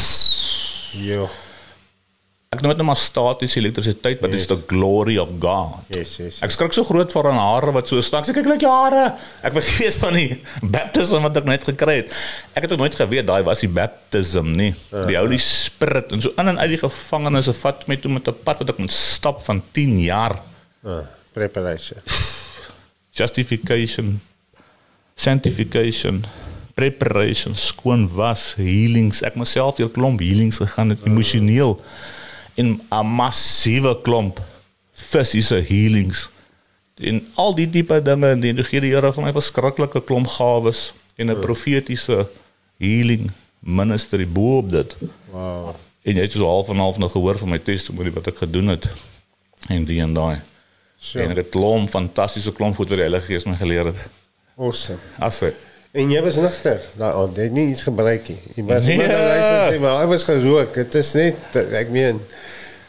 [0.93, 1.27] Jo.
[2.47, 4.45] Ek noem dit nou maar statiese elektrisiteit, but yes.
[4.45, 5.81] it's the glory of God.
[5.91, 6.37] Yes, yes.
[6.45, 8.29] Ek skrik so groot vir haar hare wat so stak.
[8.31, 9.01] Ek kyk net jou hare.
[9.43, 10.39] Ek vergeet van die
[10.77, 12.15] baptism wat ek net gekry het.
[12.55, 14.71] Ek het ook nooit geweet daai was die baptism nie.
[14.95, 18.39] Die Holy Spirit en so in en uit die gevangenis vat my toe met 'n
[18.47, 20.39] pad wat ek moet stap van 10 jaar.
[20.87, 21.03] Uh,
[21.35, 21.99] preparation.
[23.11, 24.21] Justification,
[25.17, 26.21] sanctification,
[26.77, 29.23] preparation, skoon was, healings.
[29.25, 31.75] Ek myself deur klomp healings gegaan het emosioneel
[32.55, 34.41] en 'n massiewe klomp
[34.93, 36.29] fisiese healings.
[36.97, 40.93] En al die diepe dinge en die gee die Here vir my verskriklike klomp gawes
[41.17, 42.29] en 'n profetiese
[42.77, 44.95] healing ministry bo op dit.
[45.31, 45.75] Wow.
[46.01, 48.67] En jy het so half en half nog gehoor van my testimonie wat ek gedoen
[48.67, 48.87] het
[49.67, 50.41] en die en daai.
[50.97, 53.95] So, En het klomp fantastiese klomp goed wat die Heilige Gees my geleer het.
[54.57, 54.99] Awesome.
[55.19, 55.53] As hy
[55.97, 56.81] En jy was nigter.
[56.99, 57.07] Jy
[57.41, 58.37] het nie iets gebruik nie.
[58.55, 58.97] Jy was Nee.
[58.97, 60.73] maar luister sê maar hy was gerook.
[60.73, 62.19] Dit is net ek meen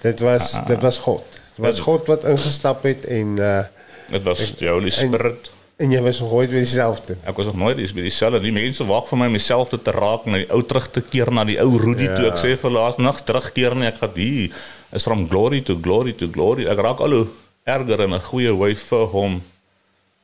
[0.03, 0.67] dit was Ah.
[0.67, 1.25] dit was God.
[1.57, 3.63] Dit was God wat ingestap het en uh
[4.11, 5.51] dit was die Holy Spirit.
[5.79, 7.17] en jy was nog ooit weer dieselfde.
[7.25, 8.41] Ek was nog nooit eens by dieselfde.
[8.41, 11.45] Die mense wag vir my myself te raak na die ou terug te keer na
[11.45, 12.15] die ou Rudy ja.
[12.17, 12.27] toe.
[12.33, 13.87] Ek sê vir laas nag terugkeer nie.
[13.87, 14.51] Ek gaan hier
[14.93, 16.67] is from glory to glory to glory.
[16.67, 17.27] Ek raak al hoe
[17.65, 19.43] erger in 'n goeie wy vir hom.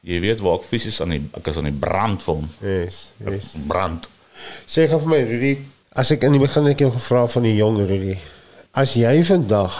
[0.05, 2.49] Jy weet waar ek fisies aan die ek is aan die brand vir hom.
[2.61, 3.55] Yes, yes.
[3.69, 4.09] Brand.
[4.67, 5.55] Sê gou vir my Rudy,
[5.95, 8.17] As ek in die begin ek jou gevra van die jong Rudy.
[8.75, 9.77] As jy vandag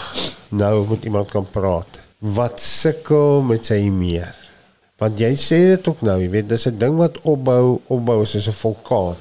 [0.55, 4.31] nou met iemand kan praat wat sukkel met sy meer.
[4.95, 8.47] Want jy sê dit ook nou, jy weet dis 'n ding wat opbou, opbou soos
[8.47, 9.19] 'n vulkaan.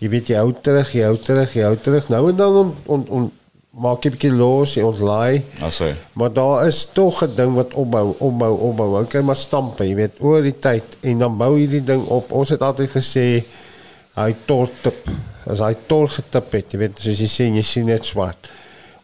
[0.00, 2.08] Jy weet jy hou terug, jy hou terug, jy hou terug.
[2.08, 3.30] Nou en dan on, on, on
[3.70, 5.44] maak jy 'n bietjie los, jy ontlaai.
[5.62, 5.94] Asai.
[6.12, 9.00] Maar daar is tog 'n ding wat opbou, opbou, opbou.
[9.02, 12.32] Okay, maar stampe, jy weet, oor die tyd en dan bou hierdie ding op.
[12.32, 13.44] Ons het altyd gesê
[14.14, 15.08] hy tortip.
[15.46, 18.50] As hy tol getip het, jy weet, soos jy sê, jy sien net swart.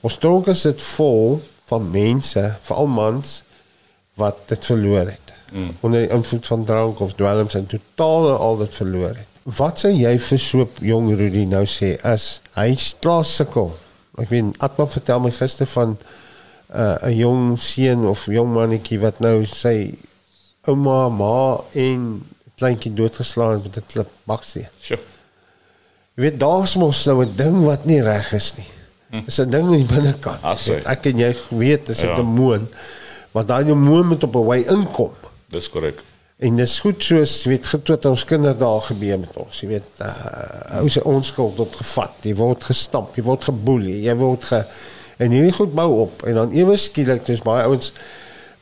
[0.02, 3.42] Ons tronke sit vol van mense, veral mans
[4.14, 5.32] wat dit verloor het.
[5.52, 5.76] Mm.
[5.80, 9.26] Onder die invloed van drank of dwelms en totaal en al dit verloor het.
[9.56, 13.72] Wat sê jy vir so 'n jong Rudy nou sê as hy klaar sukkel?
[14.18, 15.96] Ek weet Atma vertel my gister van
[16.74, 19.94] uh, 'n jong seun of jong mannetjie wat nou sy
[20.66, 22.22] ouma, ma en
[22.58, 24.68] kleintjie doodgeslaan met 'n klip baksteen.
[24.80, 24.98] Sjoe.
[26.16, 28.66] Jy weet daar's mos nou 'n ding wat nie reg is nie.
[29.24, 30.40] Dis 'n ding in die binnekant.
[30.66, 32.14] Weet, Ek en jy weet dis 'n Ja.
[32.16, 32.68] demoon.
[33.32, 35.12] Maar daai demoon moet op 'n wy inkom.
[35.48, 36.02] Dis korrek.
[36.36, 39.60] En dis goed soos jy weet goed wat ons kinders daar gebeur met ons.
[39.62, 42.18] Jy weet uh ou se onskuld word gevat.
[42.28, 44.60] Jy word gestamp, jy word geboelie, jy word ge
[45.16, 47.88] en hierdie goed bou op en dan ewe skielik dis baie ouens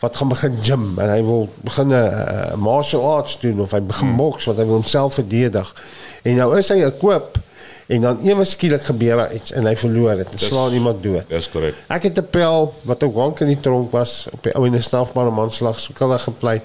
[0.05, 3.81] wat gaan begin gym en hy wil begin 'n uh, martial arts doen of hy
[3.81, 4.20] begin hmm.
[4.22, 5.75] boks wat hy wil homself verdedig.
[6.22, 7.41] En nou is hy 'n koop
[7.87, 11.27] en dan ewe skielik gebeur daar iets en hy verloor dit slaan iemand dood.
[11.29, 11.75] Dis korrek.
[11.89, 14.75] Ek het 'n pel wat ook wank in die tronk was op die ou en
[14.75, 16.62] 'n strafbare manslag skuldig gepleit.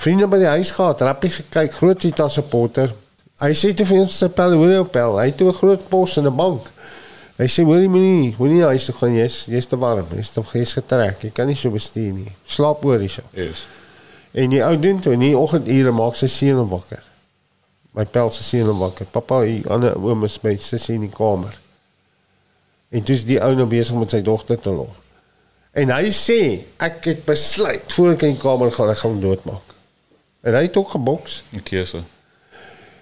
[0.00, 2.94] Vriende by die huis gehad, rappie gekyk, groot Vita supporter.
[3.40, 5.18] Hy sê toe vir ons se pel, hoor jou pel.
[5.20, 6.70] Hy het toe 'n groot pos in 'n bank.
[7.36, 10.40] Hy sê hoor jy moenie, moenie huis toe gaan, jy's jy's te warm, jy's te
[10.40, 11.22] jy's getrek.
[11.22, 12.32] Jy kan nie so bestuur nie.
[12.46, 13.22] Slaap oor hierso.
[13.34, 13.66] Yes.
[14.32, 17.02] En die ou doen toe in die oggendure maak sy seun hom wakker.
[17.92, 19.06] My pel se seun hom wakker.
[19.06, 21.58] Pappa, hier ander oom is by sussie in die kamer.
[22.90, 24.96] En dis die ou nou besig met sy dogter te los.
[25.72, 29.69] En hy sê ek het besluit voor ek in die kamer gaan ek gaan doodmaak.
[30.40, 32.02] En hy het ook geboks Die keuse.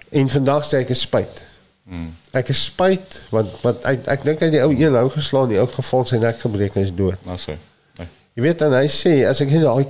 [0.09, 1.43] en vandag sê ek is spyt.
[1.89, 2.11] Hmm.
[2.37, 5.59] Ek is spyt want want ek ek dink hy die ou een hou geslaan, die
[5.61, 7.17] ou geval sy nek gebreek en is dood.
[7.25, 7.57] Asai.
[7.97, 8.09] Nee.
[8.37, 9.87] Jy weet en hy sê as ek net daai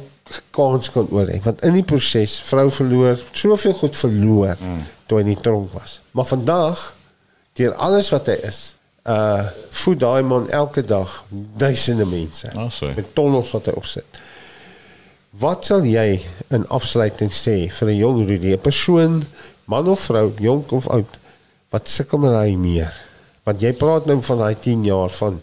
[0.54, 4.84] kans kan oorhê want in die proses vrou verloor soveel goed verloor mm.
[5.10, 6.00] toe hy in die tronk was.
[6.14, 6.84] Maar vandag
[7.58, 8.60] deur alles wat hy is,
[9.10, 9.50] uh
[9.82, 11.24] voed daai man elke dag
[11.58, 12.94] duisende mense Asai.
[12.96, 14.20] met tonnels wat hy opsit.
[15.38, 19.24] Wat sal jy in afsluiting sê vir 'n jong Rudy, 'n persoon,
[19.66, 21.20] man of vrou, jonk of oud,
[21.70, 22.94] wat sukkel met daai meer?
[23.46, 25.42] Want jy praat nou van daai 10 jaar van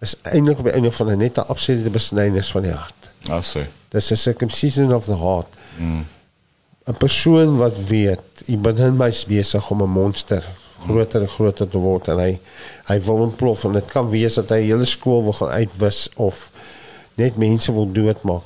[0.00, 3.10] is eintlik op die einde van 'n net 'n absolute besnydenis van die hart.
[3.28, 3.66] Asai.
[3.90, 5.52] Dis 'n circumcision of the heart.
[6.86, 10.42] 'n Persoon wat weet, jy begin mys besig om 'n monster
[10.86, 12.38] groter en groter te word en hy
[12.88, 16.50] hy wil ontplof en dit kan wees dat hy hele skool wil gaan uitwis of
[17.14, 18.42] net mense wil doodmaak.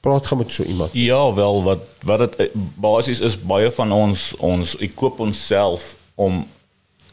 [0.00, 0.90] Praat gaan met so iemand.
[0.92, 5.96] Ja, wel wat wat dit eh, basies is baie van ons ons ek koop onsself
[6.14, 6.44] om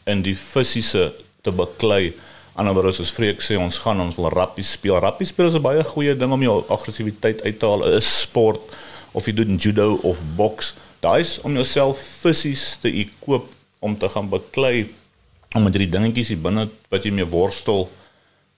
[0.06, 1.10] in die fisiese
[1.42, 2.14] te beklei.
[2.54, 4.98] Anderswoorde soos Freek sê ons gaan ons wil rappie speel.
[5.02, 7.84] Rappie speel is 'n baie goeie ding om jou aggressiwiteit uit te haal.
[7.84, 8.62] 'n Sport
[9.12, 10.74] of jy doen judo of boks.
[11.00, 14.94] Daai is om jouself fisies te ekoop om te gaan beklei
[15.54, 17.88] om met hierdie dingetjies hier binne wat jy mee worstel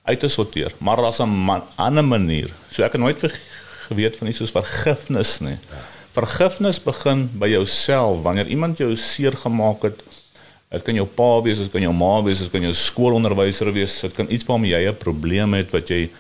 [0.09, 0.73] uit te sorteer.
[0.79, 2.51] Maar daar's 'n man, ander manier.
[2.71, 3.33] So ek het nooit ver,
[3.89, 5.57] geweet van iets soos vergifnis nie.
[6.17, 8.23] Vergifnis begin by jouself.
[8.23, 10.01] Wanneer iemand jou seer gemaak het,
[10.73, 14.01] dit kan jou pa wees, dit kan jou ma wees, dit kan jou skoolonderwyser wees,
[14.05, 16.11] dit kan iets waarmee jy 'n probleem het wat jy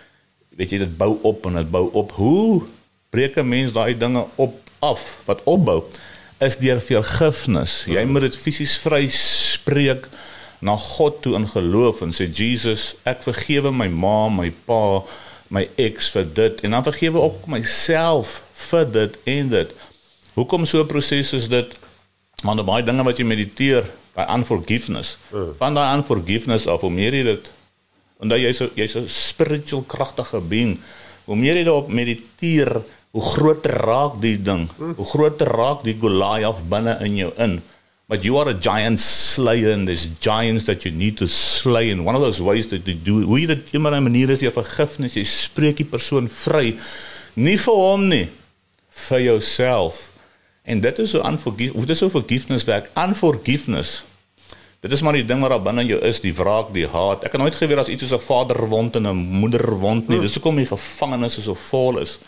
[0.56, 2.12] weet jy dit bou op en dit bou op.
[2.12, 2.64] Hoe
[3.10, 5.84] breek 'n mens daai dinge op af wat opbou?
[6.40, 7.84] Is deur vergifnis.
[7.86, 10.08] Jy moet dit fisies vry spreek
[10.60, 15.04] na God toe in geloof en sê Jesus, ek vergewe my ma, my pa,
[15.48, 19.74] my ex vir dit en dan vergewe ook myself vir dit en dit.
[20.34, 21.78] Hoekom so 'n proses is dit?
[22.42, 23.84] Want baie dinge wat jy mediteer,
[24.14, 25.16] daai unforgiveness.
[25.58, 27.50] Van daai unforgiveness af hoe meer jy dit
[28.18, 30.78] omdat jy's so, jy's 'n spiritual kragtige being,
[31.24, 34.68] hoe meer jy daarop mediteer, hoe groter raak die ding.
[34.96, 37.62] Hoe groter raak die Goliath binne in jou in.
[38.08, 42.06] But you are a giant slayer and there's giants that you need to slay and
[42.06, 44.50] one of those ways that you do hoe jy dit op 'n manier is jy
[44.50, 46.74] vergifnis, jy spreek die persoon vry.
[47.36, 48.30] Nie vir hom nie,
[48.88, 50.10] vir jouself.
[50.64, 52.90] En dit is so unforgive, dit is so forgiveness werk.
[52.96, 54.02] Unforgiveness.
[54.80, 57.24] Dit is maar die ding wat daar binne jou is, die wraak, die haat.
[57.24, 60.20] Ek het nooit geweet as iets soos 'n vaderwond en 'n moederwond nie.
[60.20, 62.18] Dis hoekom die gevangenis so vol is.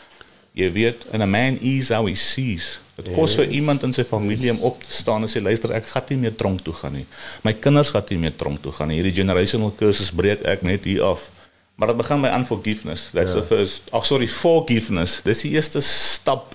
[0.52, 2.78] Jy weet, and a man is how he sees.
[3.00, 5.86] Dit kos vir iemand in sy familie om op te staan en sê luister, ek
[5.92, 7.06] gaan nie meer tronk toe gaan nie.
[7.46, 9.00] My kinders gaan nie meer tronk toe gaan nie.
[9.00, 11.26] Hierdie generational curses breek ek net hier af.
[11.80, 13.08] Maar dit begin by unforgiveness.
[13.12, 13.40] That's yeah.
[13.40, 13.88] the first.
[13.96, 15.20] Ag sorry, forgiveness.
[15.24, 16.54] Dis die eerste stap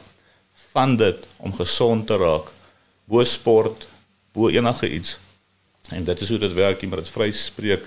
[0.75, 2.51] van dit om gesond te raak.
[3.09, 3.87] Bo sport,
[4.33, 5.17] bo enige iets.
[5.89, 7.85] En dit is hoe dit werk, jy moet dit vryspreek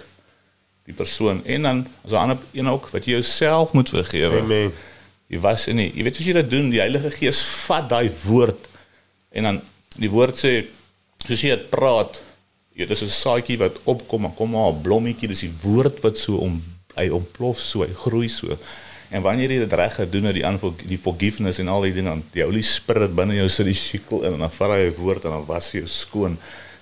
[0.88, 4.40] die persoon en dan as 'n ander een ook wat jy jouself moet vergewe.
[4.40, 4.72] Amen.
[5.28, 5.90] Jy was in nie.
[5.92, 8.68] Jy weet as jy dit doen, die Heilige Gees vat daai woord
[9.36, 9.60] en dan
[10.00, 10.52] die woord sê
[11.26, 12.20] soos jy dit praat,
[12.78, 16.16] jy dis 'n saadjie wat opkom en kom maar 'n blommetjie, dis die woord wat
[16.16, 16.62] so om
[16.96, 18.56] hy ontplof so, hy groei so.
[19.10, 22.18] En wanneer jy dit reg gedoen het, die aanvol die forgiveness en al die dinge,
[22.32, 25.30] die Holy Spirit binne jou sit die sikkel in en dan vat hy woord en
[25.30, 26.36] dan was jy skoon.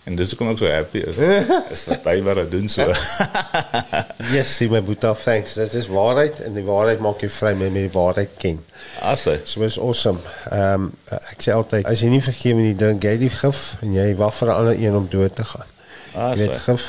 [0.06, 1.16] En dis hoekom ek so happy is.
[1.74, 2.84] is dat hy wat dit doen so.
[4.34, 5.56] yes, see my boeta, thanks.
[5.58, 8.60] Dit is waarheid en die waarheid maak jou vry met die waarheid ken.
[9.02, 9.40] Asse.
[9.50, 10.22] So is awesome.
[10.54, 14.06] Ehm um, ek sê altyd as jy nie vergewe nie, gee jy gif en jy
[14.22, 15.74] wag vir 'n ander een om dood te gaan.
[16.14, 16.38] Asse.
[16.38, 16.88] Jy weet gif,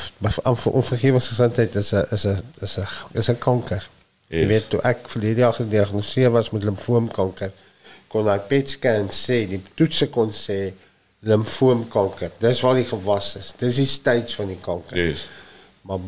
[0.62, 3.82] vir onvergewensgesindheid is 'n is 'n is 'n is 'n kanker.
[4.28, 4.40] Yes.
[4.40, 7.50] Jy weet toe ek verlede jaar gediagnoseer was met limfoomkanker,
[8.08, 10.74] kon ek PET scan sê, die toetse kon sê
[11.18, 12.30] limfoomkanker.
[12.38, 13.52] Dis waar die gewas is.
[13.58, 14.96] Dis die stage van die kanker.
[14.96, 15.26] Yes.
[15.82, 15.98] Maar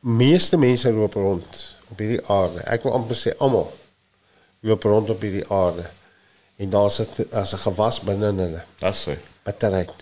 [0.00, 2.64] meeste mense loop rond op hierdie aarde.
[2.66, 3.70] Ek wil amper sê almal
[4.66, 5.86] loop rond op hierdie aarde.
[6.56, 8.62] En daar's 'n as 'n gewas binne in hulle.
[8.78, 9.16] Das sê.
[9.42, 9.98] Batteryt.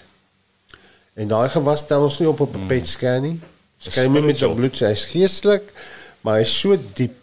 [1.14, 2.66] En daai gewas tel ons nie op op 'n mm.
[2.66, 3.40] PET scan nie.
[3.78, 5.72] Skyn met met die bloed, hy's geestelik,
[6.20, 7.16] maar hy's so diep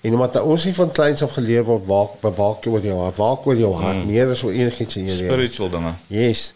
[0.00, 3.46] En omdat ons nie van kleins af geleer word waak bewaak oor jou hart, waak
[3.46, 4.08] oor jou hart mm.
[4.08, 5.32] meer as oor enigiets in jou lewe.
[5.34, 5.92] Spiritual dinge.
[6.08, 6.46] Yes.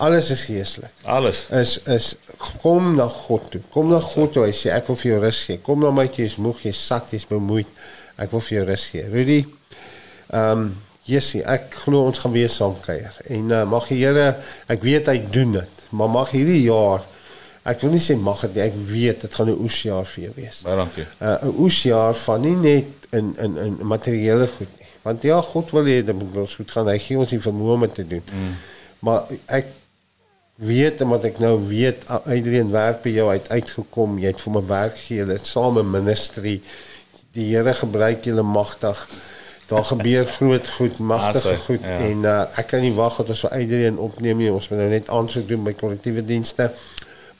[0.00, 0.92] Alles is geestelik.
[1.04, 1.42] Alles.
[1.52, 2.14] Is is
[2.62, 3.60] kom na God toe.
[3.74, 4.46] Kom na God toe.
[4.48, 5.60] Hy sê ek wil vir jou rus gee.
[5.64, 7.68] Kom na my toe, jy's moeg, jy's sat, jy's bemoeid.
[8.16, 9.04] Ek wil vir jou rus gee.
[9.12, 9.42] Rudy.
[10.30, 10.70] Ehm um,
[11.10, 13.16] Jessie, ek glo ons gaan weer saam kuier.
[13.34, 14.28] En uh, mag die Here,
[14.70, 17.02] ek weet hy doen dit, maar mag hierdie jaar
[17.62, 20.62] ek wil nie sê mag dit ek weet dit gaan 'n oesjaar vir jou wees.
[20.64, 21.06] Baie dankie.
[21.20, 24.88] Uh, 'n uh, oesjaar van nie net in in in materiële goed nie.
[25.02, 26.88] Want ja, God wil hê dit moet ons goed gaan.
[26.88, 28.24] Hy gee ons die vermoë om te doen.
[28.32, 28.56] Mm.
[29.00, 29.66] Maar ek
[30.60, 34.18] weet omdat ek nou weet Adrian werk by jou uit uitgekom.
[34.20, 36.60] Jy het vir my werk gegee, dit same ministry.
[37.32, 39.08] Die Here gebruik julle magtig.
[39.70, 41.98] Daar gebeur groot goed, magtige goed ja.
[42.10, 44.50] en uh, ek kan nie wag dat ons vir Adrian opneem nie.
[44.52, 46.72] Ons moet nou net aansoek doen by kollektiewe dienste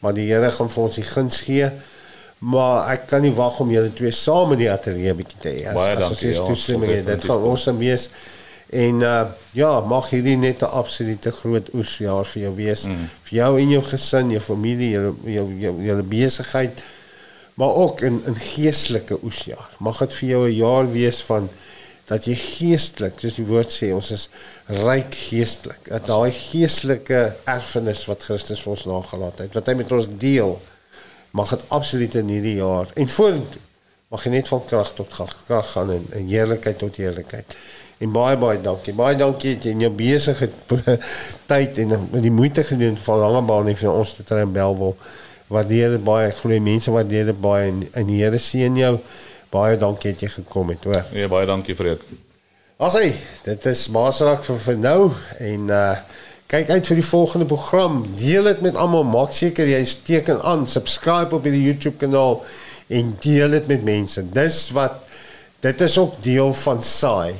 [0.00, 1.70] maar die Here gaan vir ons die guns gee.
[2.40, 5.64] Maar ek kan nie wag om julle twee saam in die ateljee bietjie te hê.
[5.68, 6.30] As, Baie dankie.
[6.32, 8.08] As ons toestemming het, dit gaan ons wees.
[8.70, 12.86] En uh ja, mag hierdie net 'n absolute groot oesjaar vir jou wees.
[12.86, 13.08] Mm.
[13.28, 16.82] Vir jou en jou gesin, jou familie, jou jou jou, jou besigheid,
[17.54, 19.68] maar ook in 'n geestelike oesjaar.
[19.78, 21.48] Mag dit vir jou 'n jaar wees van
[22.10, 24.26] dat jy geestelik, soos die woord sê, ons is
[24.82, 25.84] ryk geestelik.
[25.88, 30.56] Dat daai geestelike erfenis wat Christus vir ons nagelaat het, wat hy met ons deel,
[31.38, 33.66] mag dit absoluut in hierdie jaar en vorentoe
[34.10, 37.54] mag jy net van krag tot krag, krag gaan en, en heerlikheid tot heerlikheid.
[38.02, 38.94] En baie baie dankie.
[38.96, 40.48] Baie dankie dat jy in jou besige
[41.50, 44.74] tyd en in die moeite gedoen van Langebaan en vir ons te try en bel
[44.80, 44.96] wil.
[45.52, 46.30] Waardeer dit baie.
[46.32, 48.96] Ek glo mense waardeer dit baie en, en die Here seën jou
[49.50, 51.04] baie dankie dat jy gekom het, hoor.
[51.12, 52.02] Nee, baie dankie Fred.
[52.80, 53.12] Asai,
[53.44, 55.00] dit is Maasrak vir, vir nou
[55.38, 55.92] en uh
[56.50, 58.00] kyk uit vir die volgende program.
[58.18, 59.04] Deel dit met almal.
[59.06, 62.40] Maak seker jy teken aan, subscribe op die YouTube kanaal
[62.90, 64.24] en deel dit met mense.
[64.34, 64.98] Dis wat
[65.62, 67.38] dit is ook deel van saai.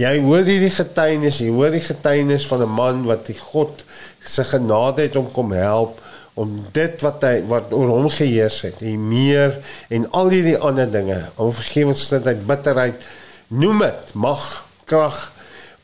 [0.00, 3.84] Jy hoor hierdie getuienis, jy hoor die getuienis van 'n man wat die God
[4.24, 6.00] se genade het om kom help
[6.36, 9.56] om dit wat hy wat oor hom geheers het, en meer
[9.88, 13.06] en al hierdie ander dinge, om vergewensgesindheid, bitterheid,
[13.48, 14.44] noem dit, mag,
[14.84, 15.16] krag,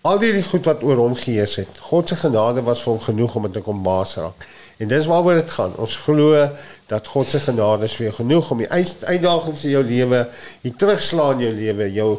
[0.03, 1.81] al hierdie goed wat oor hom geheers het.
[1.89, 4.47] God se genade was vir hom genoeg om dit te kom baas raak.
[4.83, 5.77] En dis waaroor dit gaan.
[5.79, 6.47] Ons glo
[6.91, 10.25] dat God se genade is vir jou genoeg om die uitdagings in jou lewe,
[10.65, 12.11] die terugslaan in jou lewe, jou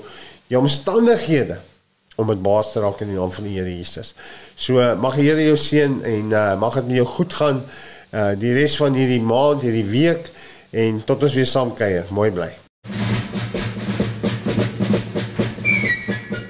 [0.51, 1.59] jou omstandighede
[2.21, 4.13] om dit baas te raak in die naam van die Here Jesus.
[4.55, 7.63] So mag die Here jou seën en uh, mag dit met jou goed gaan
[8.13, 10.29] uh die res van hierdie maand, hierdie week
[10.71, 12.05] en tot ons weer saam kuier.
[12.13, 12.51] Mooi bly.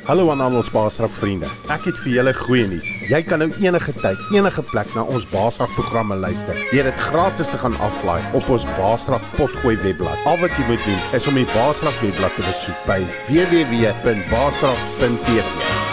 [0.04, 1.48] Hallo aan al ons Baasrak vriende.
[1.72, 2.84] Ek het vir julle goeie nuus.
[3.08, 6.52] Jy kan nou enige tyd, enige plek na ons Baasrak programme luister.
[6.74, 10.20] Deur dit gratis te gaan aflaai op ons Baasrak potgooi webblad.
[10.28, 13.00] Al wat jy moet doen is om die Baasrak webblad te besoek by
[13.32, 15.93] www.baasrak.tv.